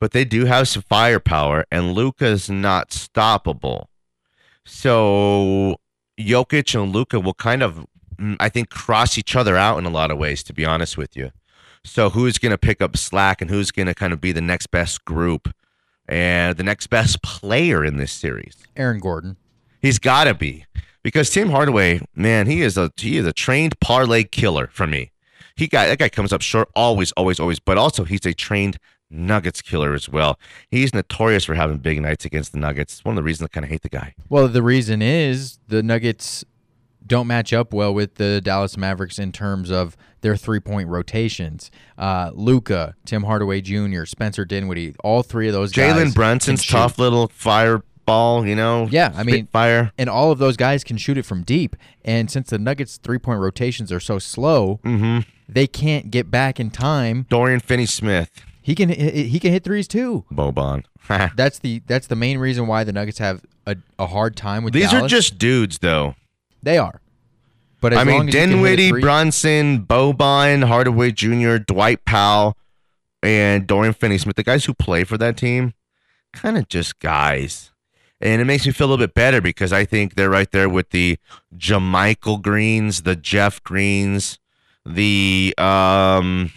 [0.00, 3.86] but they do have some firepower, and Luka's not stoppable.
[4.64, 5.76] So
[6.18, 7.86] Jokic and Luka will kind of,
[8.16, 10.42] mm, I think, cross each other out in a lot of ways.
[10.44, 11.30] To be honest with you,
[11.84, 14.40] so who's going to pick up slack, and who's going to kind of be the
[14.40, 15.52] next best group,
[16.08, 18.56] and the next best player in this series?
[18.76, 19.36] Aaron Gordon.
[19.80, 20.64] He's got to be
[21.02, 25.12] because Tim Hardaway, man, he is a he is a trained parlay killer for me.
[25.56, 28.78] He got that guy comes up short always, always, always, but also he's a trained
[29.10, 30.38] Nuggets killer as well.
[30.70, 32.94] He's notorious for having big nights against the Nuggets.
[32.94, 34.14] It's one of the reasons I kind of hate the guy.
[34.28, 36.44] Well, the reason is the Nuggets
[37.06, 41.70] don't match up well with the Dallas Mavericks in terms of their three point rotations.
[41.98, 45.94] Uh, Luka, Tim Hardaway Jr., Spencer Dinwiddie, all three of those guys.
[45.94, 47.28] Jalen Brunson's tough little
[48.06, 48.88] fireball, you know.
[48.90, 49.92] Yeah, I mean, fire.
[49.98, 51.76] and all of those guys can shoot it from deep.
[52.04, 55.20] And since the Nuggets' three point rotations are so slow, Mm-hmm.
[55.48, 57.26] they can't get back in time.
[57.28, 58.30] Dorian Finney-Smith,
[58.62, 60.24] He can he can hit threes too.
[60.32, 60.84] Boban.
[61.36, 64.72] That's the that's the main reason why the Nuggets have a, a hard time with
[64.72, 66.14] These are just dudes, though.
[66.62, 67.00] they are.
[67.82, 71.10] But as I mean, long as you can hit a Dinwiddie, three- Brunson, Boban, Hardaway
[71.12, 72.56] Jr., Dwight Powell,
[73.22, 75.74] and Dorian Finney-Smith, the guys who play for that team,
[76.32, 77.72] kind of just guys.
[78.20, 80.68] And it makes me feel a little bit better because I think they're right there
[80.68, 81.18] with the
[81.56, 84.38] JaMychal Greens, the Jeff Greens,
[84.86, 86.50] the um,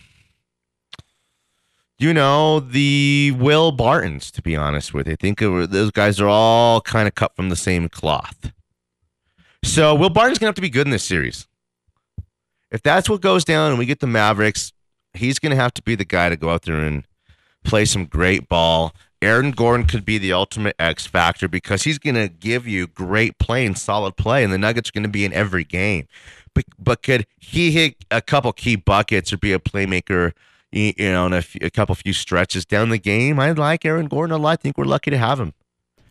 [1.99, 4.31] you know, the Will Bartons.
[4.31, 7.49] To be honest with you, I think those guys are all kind of cut from
[7.49, 8.51] the same cloth.
[9.63, 11.47] So Will Barton's gonna have to be good in this series.
[12.71, 14.73] If that's what goes down and we get the Mavericks,
[15.13, 17.05] he's gonna have to be the guy to go out there and
[17.63, 18.93] play some great ball.
[19.21, 23.65] Aaron Gordon could be the ultimate X factor because he's gonna give you great play
[23.65, 26.07] and solid play, and the Nuggets are gonna be in every game.
[26.53, 30.33] But but could he hit a couple key buckets or be a playmaker?
[30.71, 33.39] You you know, in a, few, a couple few stretches down the game.
[33.39, 34.51] I like Aaron Gordon a lot.
[34.51, 35.53] I think we're lucky to have him.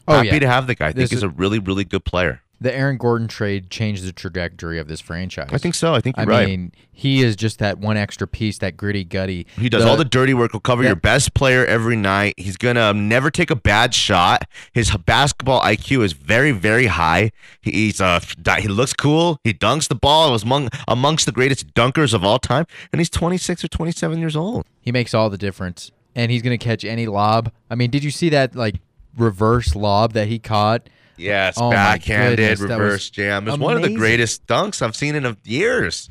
[0.08, 0.38] Oh, Happy yeah.
[0.38, 0.86] to have the guy.
[0.86, 2.40] I think This he's is- a really, really good player.
[2.60, 5.50] The Aaron Gordon trade changed the trajectory of this franchise.
[5.52, 5.94] I think so.
[5.94, 6.46] I think I you're right.
[6.46, 9.46] mean, he is just that one extra piece, that gritty, gutty.
[9.58, 10.52] He does all the dirty work.
[10.52, 12.34] He'll cover your best player every night.
[12.38, 14.48] He's gonna never take a bad shot.
[14.72, 17.32] His basketball IQ is very, very high.
[17.60, 18.20] He, he's uh,
[18.58, 19.38] he looks cool.
[19.44, 20.26] He dunks the ball.
[20.28, 24.18] He was among amongst the greatest dunkers of all time, and he's 26 or 27
[24.18, 24.64] years old.
[24.80, 27.52] He makes all the difference, and he's going to catch any lob.
[27.70, 28.76] I mean, did you see that like
[29.16, 30.88] reverse lob that he caught?
[31.16, 33.48] Yes, Oh, backhanded goodness, reverse jam.
[33.48, 36.09] It's one of the greatest dunks I've seen in a, years.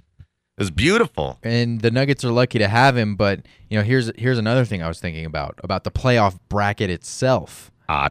[0.57, 1.37] It was beautiful.
[1.43, 3.15] And the Nuggets are lucky to have him.
[3.15, 6.89] But you know, here's here's another thing I was thinking about about the playoff bracket
[6.89, 7.71] itself.
[7.89, 8.09] Uh,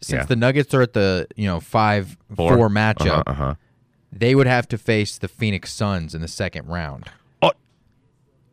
[0.00, 0.26] Since yeah.
[0.26, 3.54] the Nuggets are at the you know five four, matchup, Uh huh.
[4.12, 7.10] they would have to face the Phoenix Suns in the second round.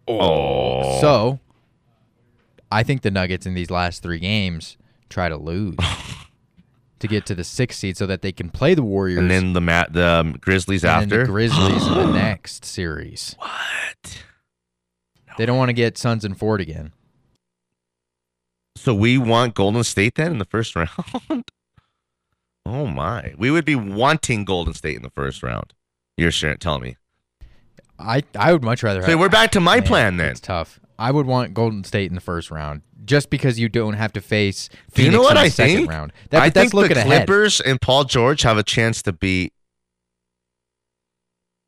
[0.10, 1.40] Oh, So,
[2.72, 4.78] I think the Nuggets in these last three games
[5.10, 5.76] try to lose
[7.00, 9.54] to get to the sixth seed, so that they can play the Warriors and then
[9.54, 13.36] the mat the um, Grizzlies and after then the Grizzlies in the next series.
[13.40, 14.24] What?
[15.38, 16.94] They don't want to get Suns and Ford again.
[18.76, 20.90] So we want Golden State then in the first round?
[22.66, 23.34] oh my.
[23.38, 25.74] We would be wanting Golden State in the first round.
[26.16, 26.98] You're sure telling me.
[28.00, 29.02] I I would much rather.
[29.02, 30.32] So have, we're back to my Man, plan then.
[30.32, 30.80] It's tough.
[31.00, 34.22] I would want Golden State in the first round, just because you don't have to
[34.22, 35.90] face Phoenix Do you know what in the I second think?
[35.90, 36.14] round.
[36.32, 37.28] That, I that's think the ahead.
[37.28, 39.54] Clippers and Paul George have a chance to beat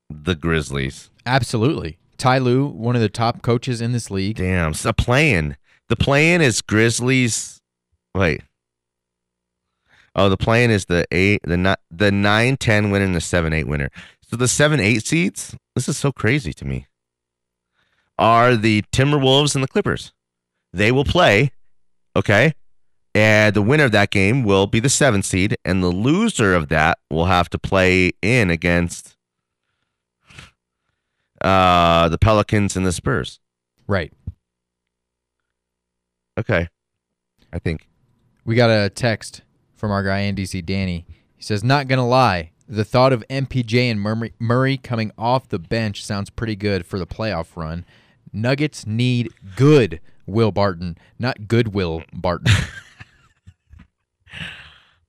[0.10, 1.10] the Grizzlies.
[1.26, 1.98] Absolutely.
[2.18, 4.38] Ty Lue, one of the top coaches in this league.
[4.38, 5.56] Damn, so playing.
[5.88, 7.60] The play-in is Grizzlies.
[8.16, 8.42] Wait.
[10.16, 13.54] Oh, the play-in is the eight, the ni- the nine ten winner and the seven
[13.54, 13.90] eight winner.
[14.30, 15.56] So the seven eight seeds.
[15.76, 16.88] This is so crazy to me.
[18.20, 20.12] Are the Timberwolves and the Clippers?
[20.74, 21.52] They will play,
[22.16, 22.54] okay,
[23.16, 26.68] and the winner of that game will be the seventh seed, and the loser of
[26.68, 29.16] that will have to play in against
[31.42, 33.40] uh the Pelicans and the Spurs.
[33.88, 34.14] Right.
[36.38, 36.68] Okay.
[37.52, 37.88] I think.
[38.46, 39.42] We got a text
[39.76, 41.06] from our guy NDC Danny.
[41.36, 46.04] He says, "Not gonna lie, the thought of MPJ and Murray coming off the bench
[46.04, 47.86] sounds pretty good for the playoff run.
[48.32, 52.54] Nuggets need good Will Barton, not good Will Barton.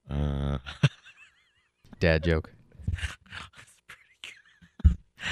[0.09, 0.59] Uh,
[2.01, 2.51] dad joke.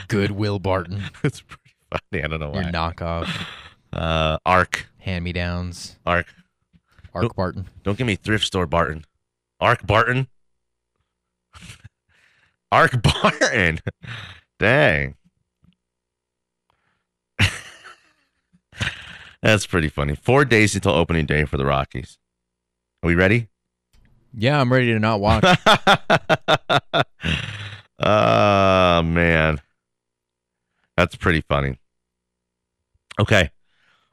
[0.08, 1.04] Good Will Barton.
[1.22, 2.22] That's pretty funny.
[2.22, 2.62] I don't know why.
[2.62, 3.28] Your knockoff.
[3.92, 4.86] Uh, Ark.
[4.98, 5.96] Hand me downs.
[6.04, 6.26] Ark.
[7.14, 7.36] Ark Nope.
[7.36, 7.68] Barton.
[7.82, 9.04] Don't give me thrift store Barton.
[9.60, 10.28] Ark Barton.
[12.70, 13.80] Ark Barton.
[14.58, 15.14] Dang.
[19.42, 20.14] That's pretty funny.
[20.14, 22.18] Four days until opening day for the Rockies.
[23.02, 23.48] Are we ready?
[24.34, 25.44] Yeah, I'm ready to not watch.
[28.00, 29.60] oh man.
[30.96, 31.78] That's pretty funny.
[33.20, 33.50] Okay.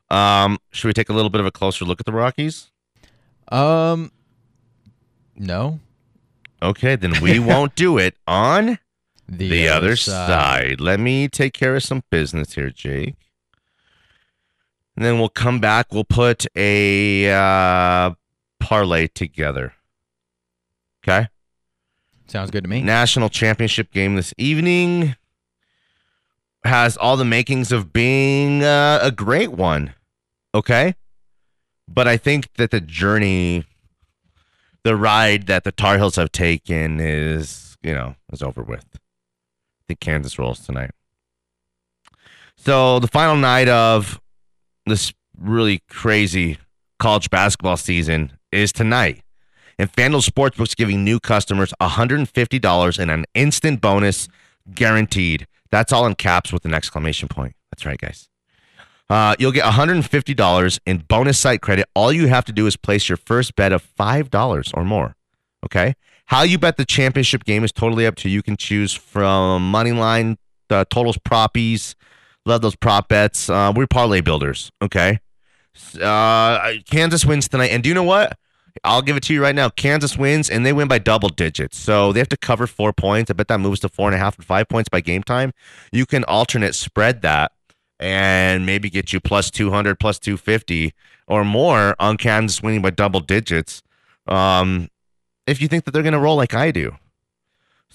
[0.10, 2.72] Um, should we take a little bit of a closer look at the Rockies?
[3.50, 4.12] um,
[5.36, 5.80] no.
[6.62, 8.80] Okay, then we won't do it on
[9.28, 10.80] The, the, other side.
[10.80, 13.16] Let me take care of some business here, Jake.
[14.96, 15.92] And then we'll come back.
[15.92, 18.12] We'll put a uh,
[18.60, 19.74] parlay together.
[21.04, 21.28] Okay.
[22.28, 22.82] Sounds good to me.
[22.82, 25.16] National championship game this evening
[26.64, 29.94] has all the makings of being uh, a great one.
[30.54, 30.96] Okay.
[31.88, 33.66] But I think that the journey,
[34.84, 38.86] the ride that the Tar Heels have taken is, you know, is over with.
[38.96, 40.92] I think Kansas rolls tonight.
[42.58, 44.20] So the final night of
[44.86, 46.58] this really crazy
[47.00, 49.22] college basketball season is tonight.
[49.78, 54.30] And FanDuel Sportsbook's giving new customers $150 and an instant bonus
[54.74, 55.48] guaranteed.
[55.70, 57.56] That's all in caps with an exclamation point.
[57.72, 58.30] That's right, guys.
[59.10, 61.88] Uh, you'll get $150 in bonus site credit.
[61.94, 65.16] All you have to do is place your first bet of $5 or more.
[65.66, 65.96] Okay.
[66.28, 68.36] How you bet the championship game is totally up to you.
[68.36, 70.38] You can choose from money line,
[70.70, 71.94] uh, totals, proppies.
[72.46, 73.50] Love those prop bets.
[73.50, 74.72] Uh, we're parlay builders.
[74.82, 75.20] Okay.
[76.02, 77.72] Uh, Kansas wins tonight.
[77.72, 78.38] And do you know what?
[78.84, 79.70] I'll give it to you right now.
[79.70, 81.78] Kansas wins and they win by double digits.
[81.78, 83.32] So they have to cover four points.
[83.32, 85.54] I bet that moves to four and a half and five points by game time.
[85.92, 87.52] You can alternate spread that
[88.00, 90.94] and maybe get you plus 200, plus 250
[91.28, 93.82] or more on Kansas winning by double digits.
[94.28, 94.90] Um,
[95.48, 96.96] if you think that they're going to roll like I do.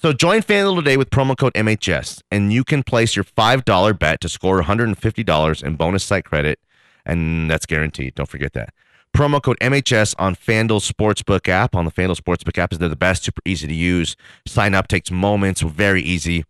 [0.02, 4.22] So join FanDuel today with promo code MHS, and you can place your $5 bet
[4.22, 6.58] to score $150 in bonus site credit,
[7.04, 8.14] and that's guaranteed.
[8.14, 8.72] Don't forget that.
[9.14, 11.76] Promo code MHS on FanDuel Sportsbook app.
[11.76, 14.16] On the FanDuel Sportsbook app is they're the best, super easy to use.
[14.46, 16.44] Sign up takes moments, very easy.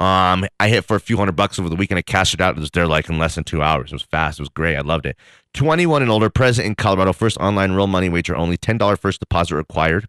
[0.00, 1.98] Um, I hit for a few hundred bucks over the weekend.
[1.98, 2.56] I cashed it out.
[2.56, 3.92] It was there like in less than two hours.
[3.92, 4.40] It was fast.
[4.40, 4.74] It was great.
[4.74, 5.16] I loved it.
[5.54, 7.12] 21 and older, present in Colorado.
[7.12, 8.34] First online real money wager.
[8.34, 10.08] Only $10 first deposit required.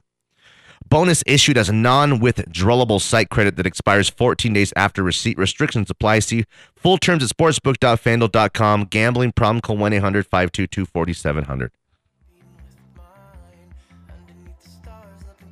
[0.89, 5.38] Bonus issued as a non-withdrawable site credit that expires 14 days after receipt.
[5.38, 6.19] Restrictions apply.
[6.19, 6.45] See
[6.76, 8.86] full terms at sportsbook.fanduel.com.
[8.86, 11.69] Gambling problem call 1-800-522-4700.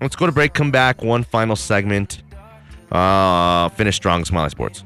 [0.02, 0.54] Let's go to break.
[0.54, 1.02] Come back.
[1.02, 2.22] One final segment.
[2.92, 4.24] Uh, finish strong.
[4.32, 4.84] Mile High Sports.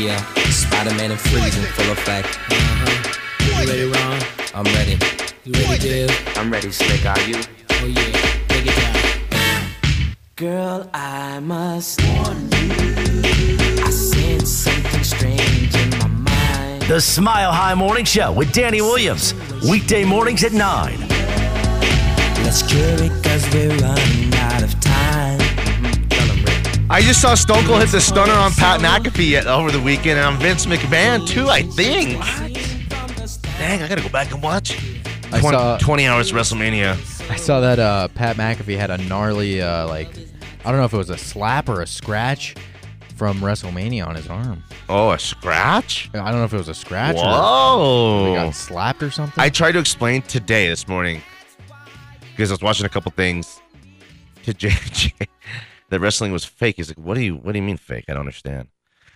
[0.00, 0.16] Yeah,
[0.48, 2.38] Spider-Man and freezing full effect.
[2.48, 3.12] Uh-huh.
[3.44, 4.22] You ready, Ron?
[4.54, 4.98] I'm ready.
[5.44, 6.38] You ready, Dave?
[6.38, 7.04] I'm ready, Slick.
[7.04, 7.34] Are you?
[7.68, 10.16] Oh yeah, break it down.
[10.36, 13.84] Girl, I must warn you.
[13.84, 16.82] I sense something strange in my mind.
[16.84, 19.34] The Smile High Morning Show with Danny Williams.
[19.68, 20.98] Weekday mornings at 9.
[22.42, 24.39] Let's cure it cause we're running out of time.
[26.92, 30.26] I just saw Stone Cold hit the stunner on Pat McAfee over the weekend, and
[30.26, 31.48] on Vince McMahon too.
[31.48, 32.18] I think.
[33.58, 34.72] Dang, I gotta go back and watch.
[35.32, 37.30] I 20, saw- 20 hours WrestleMania.
[37.30, 40.08] I saw that uh, Pat McAfee had a gnarly, uh, like,
[40.64, 42.56] I don't know if it was a slap or a scratch
[43.14, 44.64] from WrestleMania on his arm.
[44.88, 46.10] Oh, a scratch?
[46.12, 48.26] I don't know if it was a scratch or Whoa!
[48.30, 49.40] he got slapped or something.
[49.40, 51.22] I tried to explain today, this morning,
[52.32, 53.60] because I was watching a couple things
[54.42, 55.12] to JJ
[55.90, 56.76] that wrestling was fake.
[56.76, 58.06] He's like, "What do you What do you mean fake?
[58.08, 58.68] I don't understand."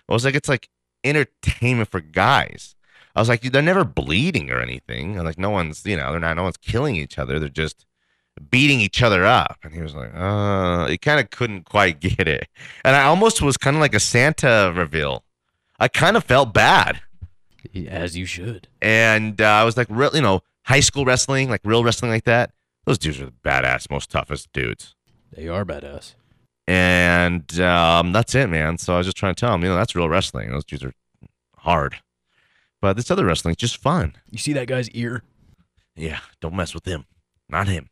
[0.07, 0.69] I was like, "It's like
[1.03, 2.75] entertainment for guys."
[3.15, 5.15] I was like, "They're never bleeding or anything.
[5.15, 6.35] And like, no one's you know, they're not.
[6.35, 7.39] No one's killing each other.
[7.39, 7.85] They're just."
[8.51, 12.27] beating each other up and he was like uh he kind of couldn't quite get
[12.27, 12.49] it
[12.83, 15.23] and i almost was kind of like a santa reveal
[15.79, 16.99] i kind of felt bad
[17.87, 18.67] As you should.
[18.81, 22.25] and uh, I was like, real, you know, high school wrestling, like real wrestling like
[22.25, 22.51] that.
[22.85, 24.95] Those dudes are the badass, most toughest dudes.
[25.31, 26.15] They are badass.
[26.67, 28.77] And um, that's it, man.
[28.77, 30.49] So I was just trying to tell him, you know, that's real wrestling.
[30.49, 30.93] Those dudes are
[31.57, 31.97] hard.
[32.81, 34.15] But this other wrestling is just fun.
[34.29, 35.23] You see that guy's ear?
[35.95, 37.05] Yeah, don't mess with him.
[37.49, 37.89] Not him.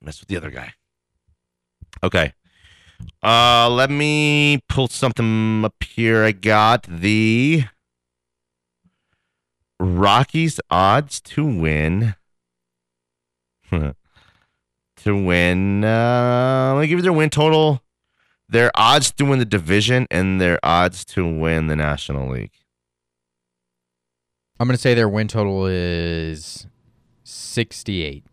[0.00, 0.72] Mess with the other guy.
[2.02, 2.32] Okay.
[3.22, 6.24] Uh let me pull something up here.
[6.24, 7.64] I got the
[9.80, 12.14] Rockies odds to win.
[15.04, 15.84] to win.
[15.84, 17.82] Uh, let me give you their win total.
[18.48, 22.52] Their odds to win the division and their odds to win the National League.
[24.58, 26.66] I'm going to say their win total is
[27.24, 28.24] 68.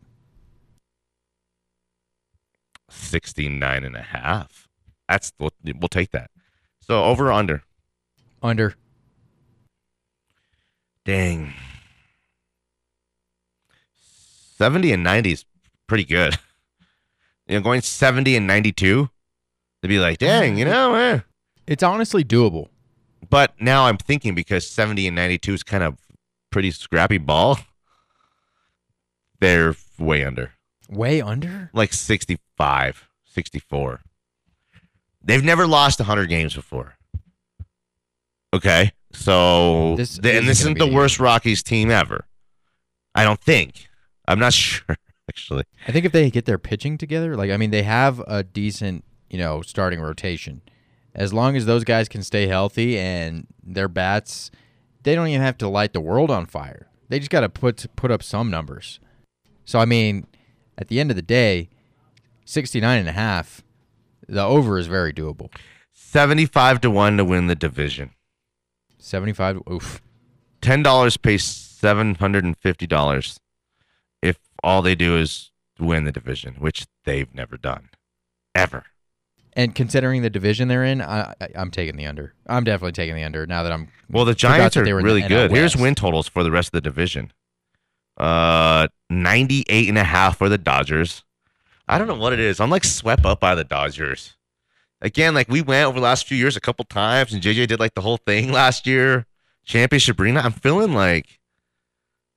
[2.90, 4.68] 69 and a half.
[5.08, 6.32] That's we'll, we'll take that.
[6.82, 7.64] So over or under?
[8.42, 8.76] Under.
[11.04, 11.54] Dang.
[14.58, 15.46] 70 and 90 is
[15.88, 16.38] pretty good.
[17.48, 19.10] You know, going 70 and 92,
[19.82, 21.20] they'd be like, dang, you know, eh.
[21.68, 22.70] It's honestly doable.
[23.30, 25.98] But now I'm thinking because 70 and 92 is kind of
[26.52, 27.60] pretty scrappy ball,
[29.40, 30.52] they're way under.
[30.90, 31.70] Way under?
[31.74, 34.02] Like 65, 64.
[35.24, 36.96] They've never lost 100 games before.
[38.54, 38.92] Okay.
[39.12, 42.26] So, This th- and isn't this isn't the the worst Rockies team ever.
[43.14, 43.88] I don't think.
[44.28, 44.98] I'm not sure,
[45.30, 45.64] actually.
[45.88, 49.04] I think if they get their pitching together, like I mean, they have a decent,
[49.30, 50.62] you know, starting rotation.
[51.14, 54.52] As long as those guys can stay healthy and their bats,
[55.04, 56.90] they don't even have to light the world on fire.
[57.10, 59.00] They just got to put put up some numbers.
[59.64, 60.28] So I mean,
[60.78, 61.70] at the end of the day,
[62.46, 63.64] 69 and a half,
[64.28, 65.50] the over is very doable.
[65.94, 68.12] 75 to 1 to win the division.
[68.98, 70.02] 75 oof.
[70.62, 73.40] $10 pays $750
[74.26, 77.90] if all they do is win the division, which they've never done.
[78.54, 78.86] Ever.
[79.54, 82.34] And considering the division they're in, I, I, I'm taking the under.
[82.48, 85.06] I'm definitely taking the under now that I'm Well, the Giants are they were in
[85.06, 85.52] the really good.
[85.52, 87.32] Here's win totals for the rest of the division.
[88.18, 91.24] Uh 98 and a half for the Dodgers.
[91.88, 92.60] I don't know what it is.
[92.60, 94.36] I'm like swept up by the Dodgers.
[95.02, 97.80] Again, like we went over the last few years a couple times and JJ did
[97.80, 99.26] like the whole thing last year.
[99.64, 100.42] Championship arena.
[100.42, 101.40] I'm feeling like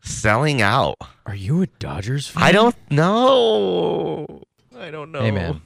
[0.03, 0.97] selling out.
[1.27, 2.43] Are you a Dodgers fan?
[2.43, 4.43] I don't know.
[4.77, 5.21] I don't know.
[5.21, 5.63] Hey man,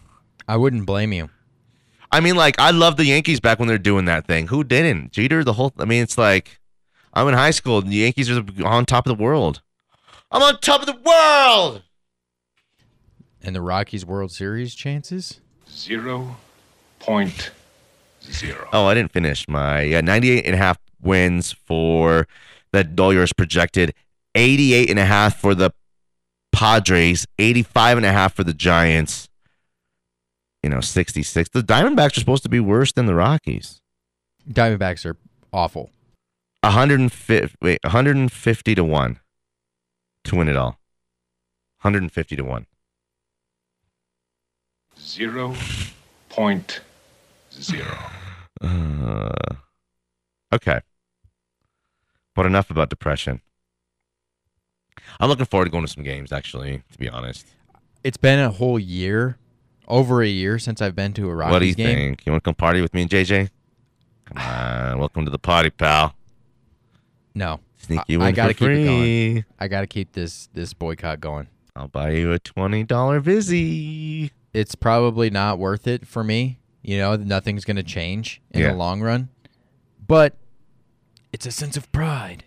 [0.48, 1.30] I wouldn't blame you.
[2.10, 4.48] I mean, like, I love the Yankees back when they're doing that thing.
[4.48, 5.12] Who didn't?
[5.12, 5.72] Jeter, the whole.
[5.78, 6.60] I mean, it's like
[7.14, 7.78] I'm in high school.
[7.78, 9.62] And the Yankees are on top of the world.
[10.30, 11.82] I'm on top of the world.
[13.42, 15.40] And the Rockies World Series chances?
[15.68, 16.36] Zero
[17.00, 17.50] point
[18.22, 18.68] zero.
[18.72, 22.28] Oh, I didn't finish my yeah, 98 and a half wins for
[22.72, 23.94] the Dodgers projected,
[24.34, 25.72] 88 and a half for the
[26.52, 29.28] Padres, 85 and a half for the Giants.
[30.62, 31.48] You know, 66.
[31.50, 33.80] The Diamondbacks are supposed to be worse than the Rockies.
[34.48, 35.16] Diamondbacks are
[35.52, 35.90] awful.
[36.62, 39.20] 150 wait, 150 to 1
[40.24, 40.78] to win it all.
[41.82, 42.66] 150 to 1.
[45.00, 45.54] Zero
[46.28, 46.80] point
[47.52, 47.98] zero.
[48.62, 49.32] Uh,
[50.52, 50.80] okay.
[52.34, 53.40] But enough about depression.
[55.20, 57.46] I'm looking forward to going to some games, actually, to be honest.
[58.04, 59.36] It's been a whole year,
[59.88, 61.96] over a year since I've been to a Rockies what do you game.
[61.96, 62.26] think?
[62.26, 63.50] You want to come party with me and JJ?
[64.26, 64.98] Come on.
[64.98, 66.14] Welcome to the party, pal.
[67.34, 67.60] No.
[67.78, 68.84] Sneak I- you in I gotta for keep it free.
[69.32, 69.44] going.
[69.58, 71.48] I gotta keep this this boycott going.
[71.74, 74.30] I'll buy you a $20 Vizzy.
[74.52, 76.58] It's probably not worth it for me.
[76.82, 78.68] You know, nothing's gonna change in Yeah.
[78.72, 79.30] the long run.
[80.06, 80.36] But
[81.32, 82.44] it's a sense of pride.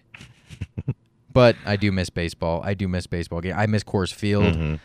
[1.36, 2.62] but I do miss baseball.
[2.64, 3.56] I do miss baseball game.
[3.56, 4.80] I miss Coors Field.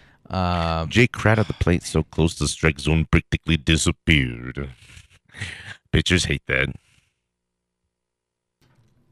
[0.91, 4.71] Jay Crad at the plate so close to the strike zone practically disappeared.
[5.93, 6.69] Pitchers hate that.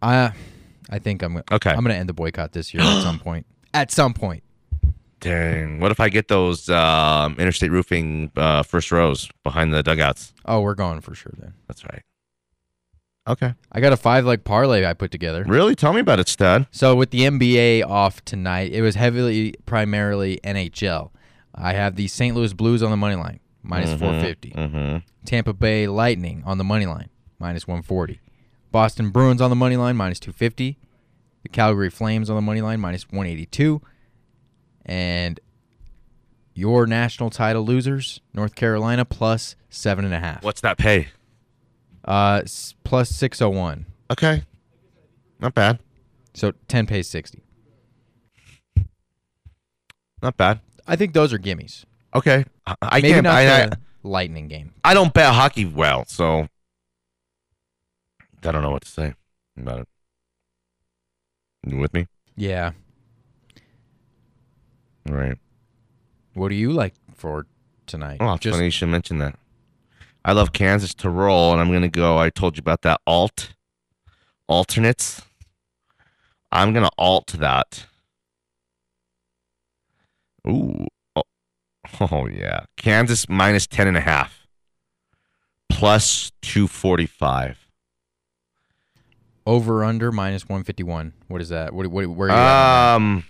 [0.02, 0.32] I
[0.90, 1.70] I think I'm Okay.
[1.70, 3.46] I'm gonna end the boycott this year at some point.
[3.72, 4.42] At some point.
[5.20, 5.78] Dang.
[5.80, 10.32] What if I get those um, interstate roofing uh, first rows behind the dugouts?
[10.44, 11.54] Oh, we're going for sure then.
[11.66, 12.02] That's right.
[13.28, 13.54] Okay.
[13.70, 15.44] I got a five leg parlay I put together.
[15.46, 15.74] Really?
[15.74, 16.66] Tell me about it, Stud.
[16.70, 21.10] So with the NBA off tonight, it was heavily primarily NHL.
[21.54, 22.34] I have the St.
[22.34, 24.50] Louis Blues on the money line, minus Mhm, 450.
[24.52, 25.02] mhm.
[25.26, 27.08] Tampa Bay Lightning on the money line,
[27.38, 28.20] minus 140.
[28.72, 30.78] Boston Bruins on the money line, minus 250.
[31.42, 33.82] The Calgary Flames on the money line, minus 182.
[34.86, 35.38] And
[36.54, 40.42] your national title losers, North Carolina, plus seven and a half.
[40.42, 41.08] What's that pay?
[42.04, 42.42] Uh,
[42.88, 43.84] plus 601.
[44.10, 44.44] Okay.
[45.40, 45.78] Not bad.
[46.34, 47.42] So 10 pays 60.
[50.22, 50.60] Not bad.
[50.86, 51.84] I think those are gimmies.
[52.14, 52.44] Okay.
[52.66, 53.24] I, I Maybe can't.
[53.24, 53.70] not I,
[54.02, 54.72] Lightning game.
[54.82, 56.48] I don't bet hockey well, so
[58.42, 59.14] I don't know what to say
[59.56, 59.88] about it.
[61.66, 62.06] You with me?
[62.36, 62.72] Yeah.
[65.08, 65.36] All right.
[66.34, 67.46] What do you like for
[67.86, 68.18] tonight?
[68.20, 69.38] Oh, it's funny you should mention that.
[70.28, 72.18] I love Kansas to roll, and I'm gonna go.
[72.18, 73.54] I told you about that alt
[74.46, 75.22] alternates.
[76.52, 77.86] I'm gonna alt that.
[80.46, 80.86] Ooh.
[81.16, 81.22] Oh,
[82.12, 82.66] oh yeah.
[82.76, 84.46] Kansas minus ten and a half.
[85.70, 87.66] Plus two forty five.
[89.46, 91.14] Over under minus 151.
[91.28, 91.72] What is that?
[91.72, 92.94] What, what, where are you at?
[92.96, 93.24] Um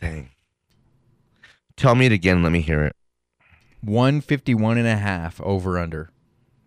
[0.00, 0.33] Dang.
[1.76, 2.96] Tell me it again, let me hear it.
[3.82, 3.90] that?
[3.90, 6.10] 151 and a half over under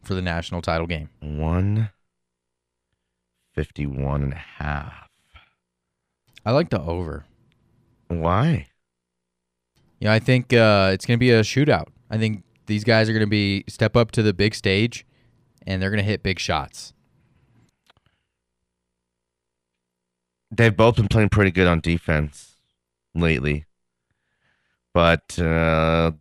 [0.03, 1.09] for the national title game.
[1.21, 1.89] One
[3.55, 5.09] fifty-one and a half.
[6.45, 7.25] I like the over.
[8.07, 8.67] Why?
[9.99, 11.87] Yeah, I think uh, it's going to be a shootout.
[12.09, 15.05] I think these guys are going to be step up to the big stage,
[15.65, 16.93] and they're going to hit big shots.
[20.51, 22.55] they've both been playing pretty good on defense
[23.13, 23.65] lately.
[24.97, 26.13] But uh,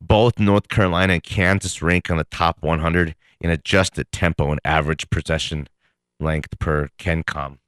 [0.00, 5.08] both North Carolina and Kansas rank on the top 100 in adjusted tempo and average
[5.10, 5.68] possession
[6.18, 7.58] length per KenPom.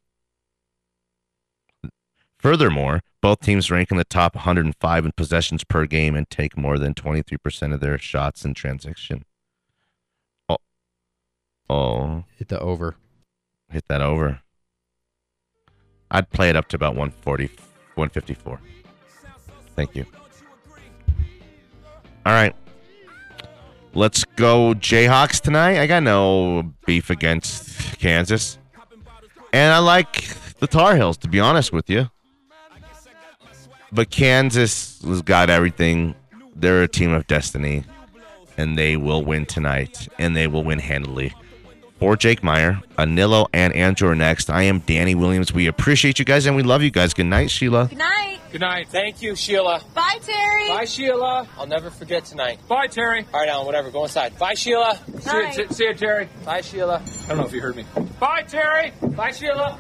[2.40, 6.76] Furthermore, both teams rank in the top 105 in possessions per game and take more
[6.76, 9.24] than 23% of their shots in transition.
[10.48, 10.56] Oh,
[11.70, 12.96] oh Hit the over.
[13.70, 14.40] hit that over.
[16.10, 17.48] I'd play it up to about 140,
[17.96, 18.60] 154.
[19.74, 20.06] Thank you.
[22.24, 22.54] All right.
[23.94, 25.78] Let's go Jayhawks tonight.
[25.80, 28.58] I got no beef against Kansas.
[29.52, 32.10] And I like the Tar Heels, to be honest with you.
[33.90, 36.14] But Kansas has got everything.
[36.54, 37.84] They're a team of destiny.
[38.58, 40.08] And they will win tonight.
[40.18, 41.32] And they will win handily
[41.98, 42.80] for Jake Meyer.
[42.98, 44.50] Anilo and Andrew are next.
[44.50, 45.52] I am Danny Williams.
[45.52, 47.14] We appreciate you guys and we love you guys.
[47.14, 47.86] Good night, Sheila.
[47.88, 48.38] Good night.
[48.52, 48.88] Good night.
[48.88, 49.82] Thank you, Sheila.
[49.94, 50.68] Bye, Terry.
[50.68, 51.48] Bye, Sheila.
[51.58, 52.58] I'll never forget tonight.
[52.68, 53.26] Bye, Terry.
[53.34, 53.90] All right, Alan, whatever.
[53.90, 54.38] Go inside.
[54.38, 54.98] Bye, Sheila.
[55.20, 55.54] See Bye.
[55.56, 56.28] you, see you, Terry.
[56.44, 57.02] Bye, Sheila.
[57.24, 57.84] I don't know if you heard me.
[58.20, 58.92] Bye, Terry.
[59.02, 59.78] Bye, Sheila.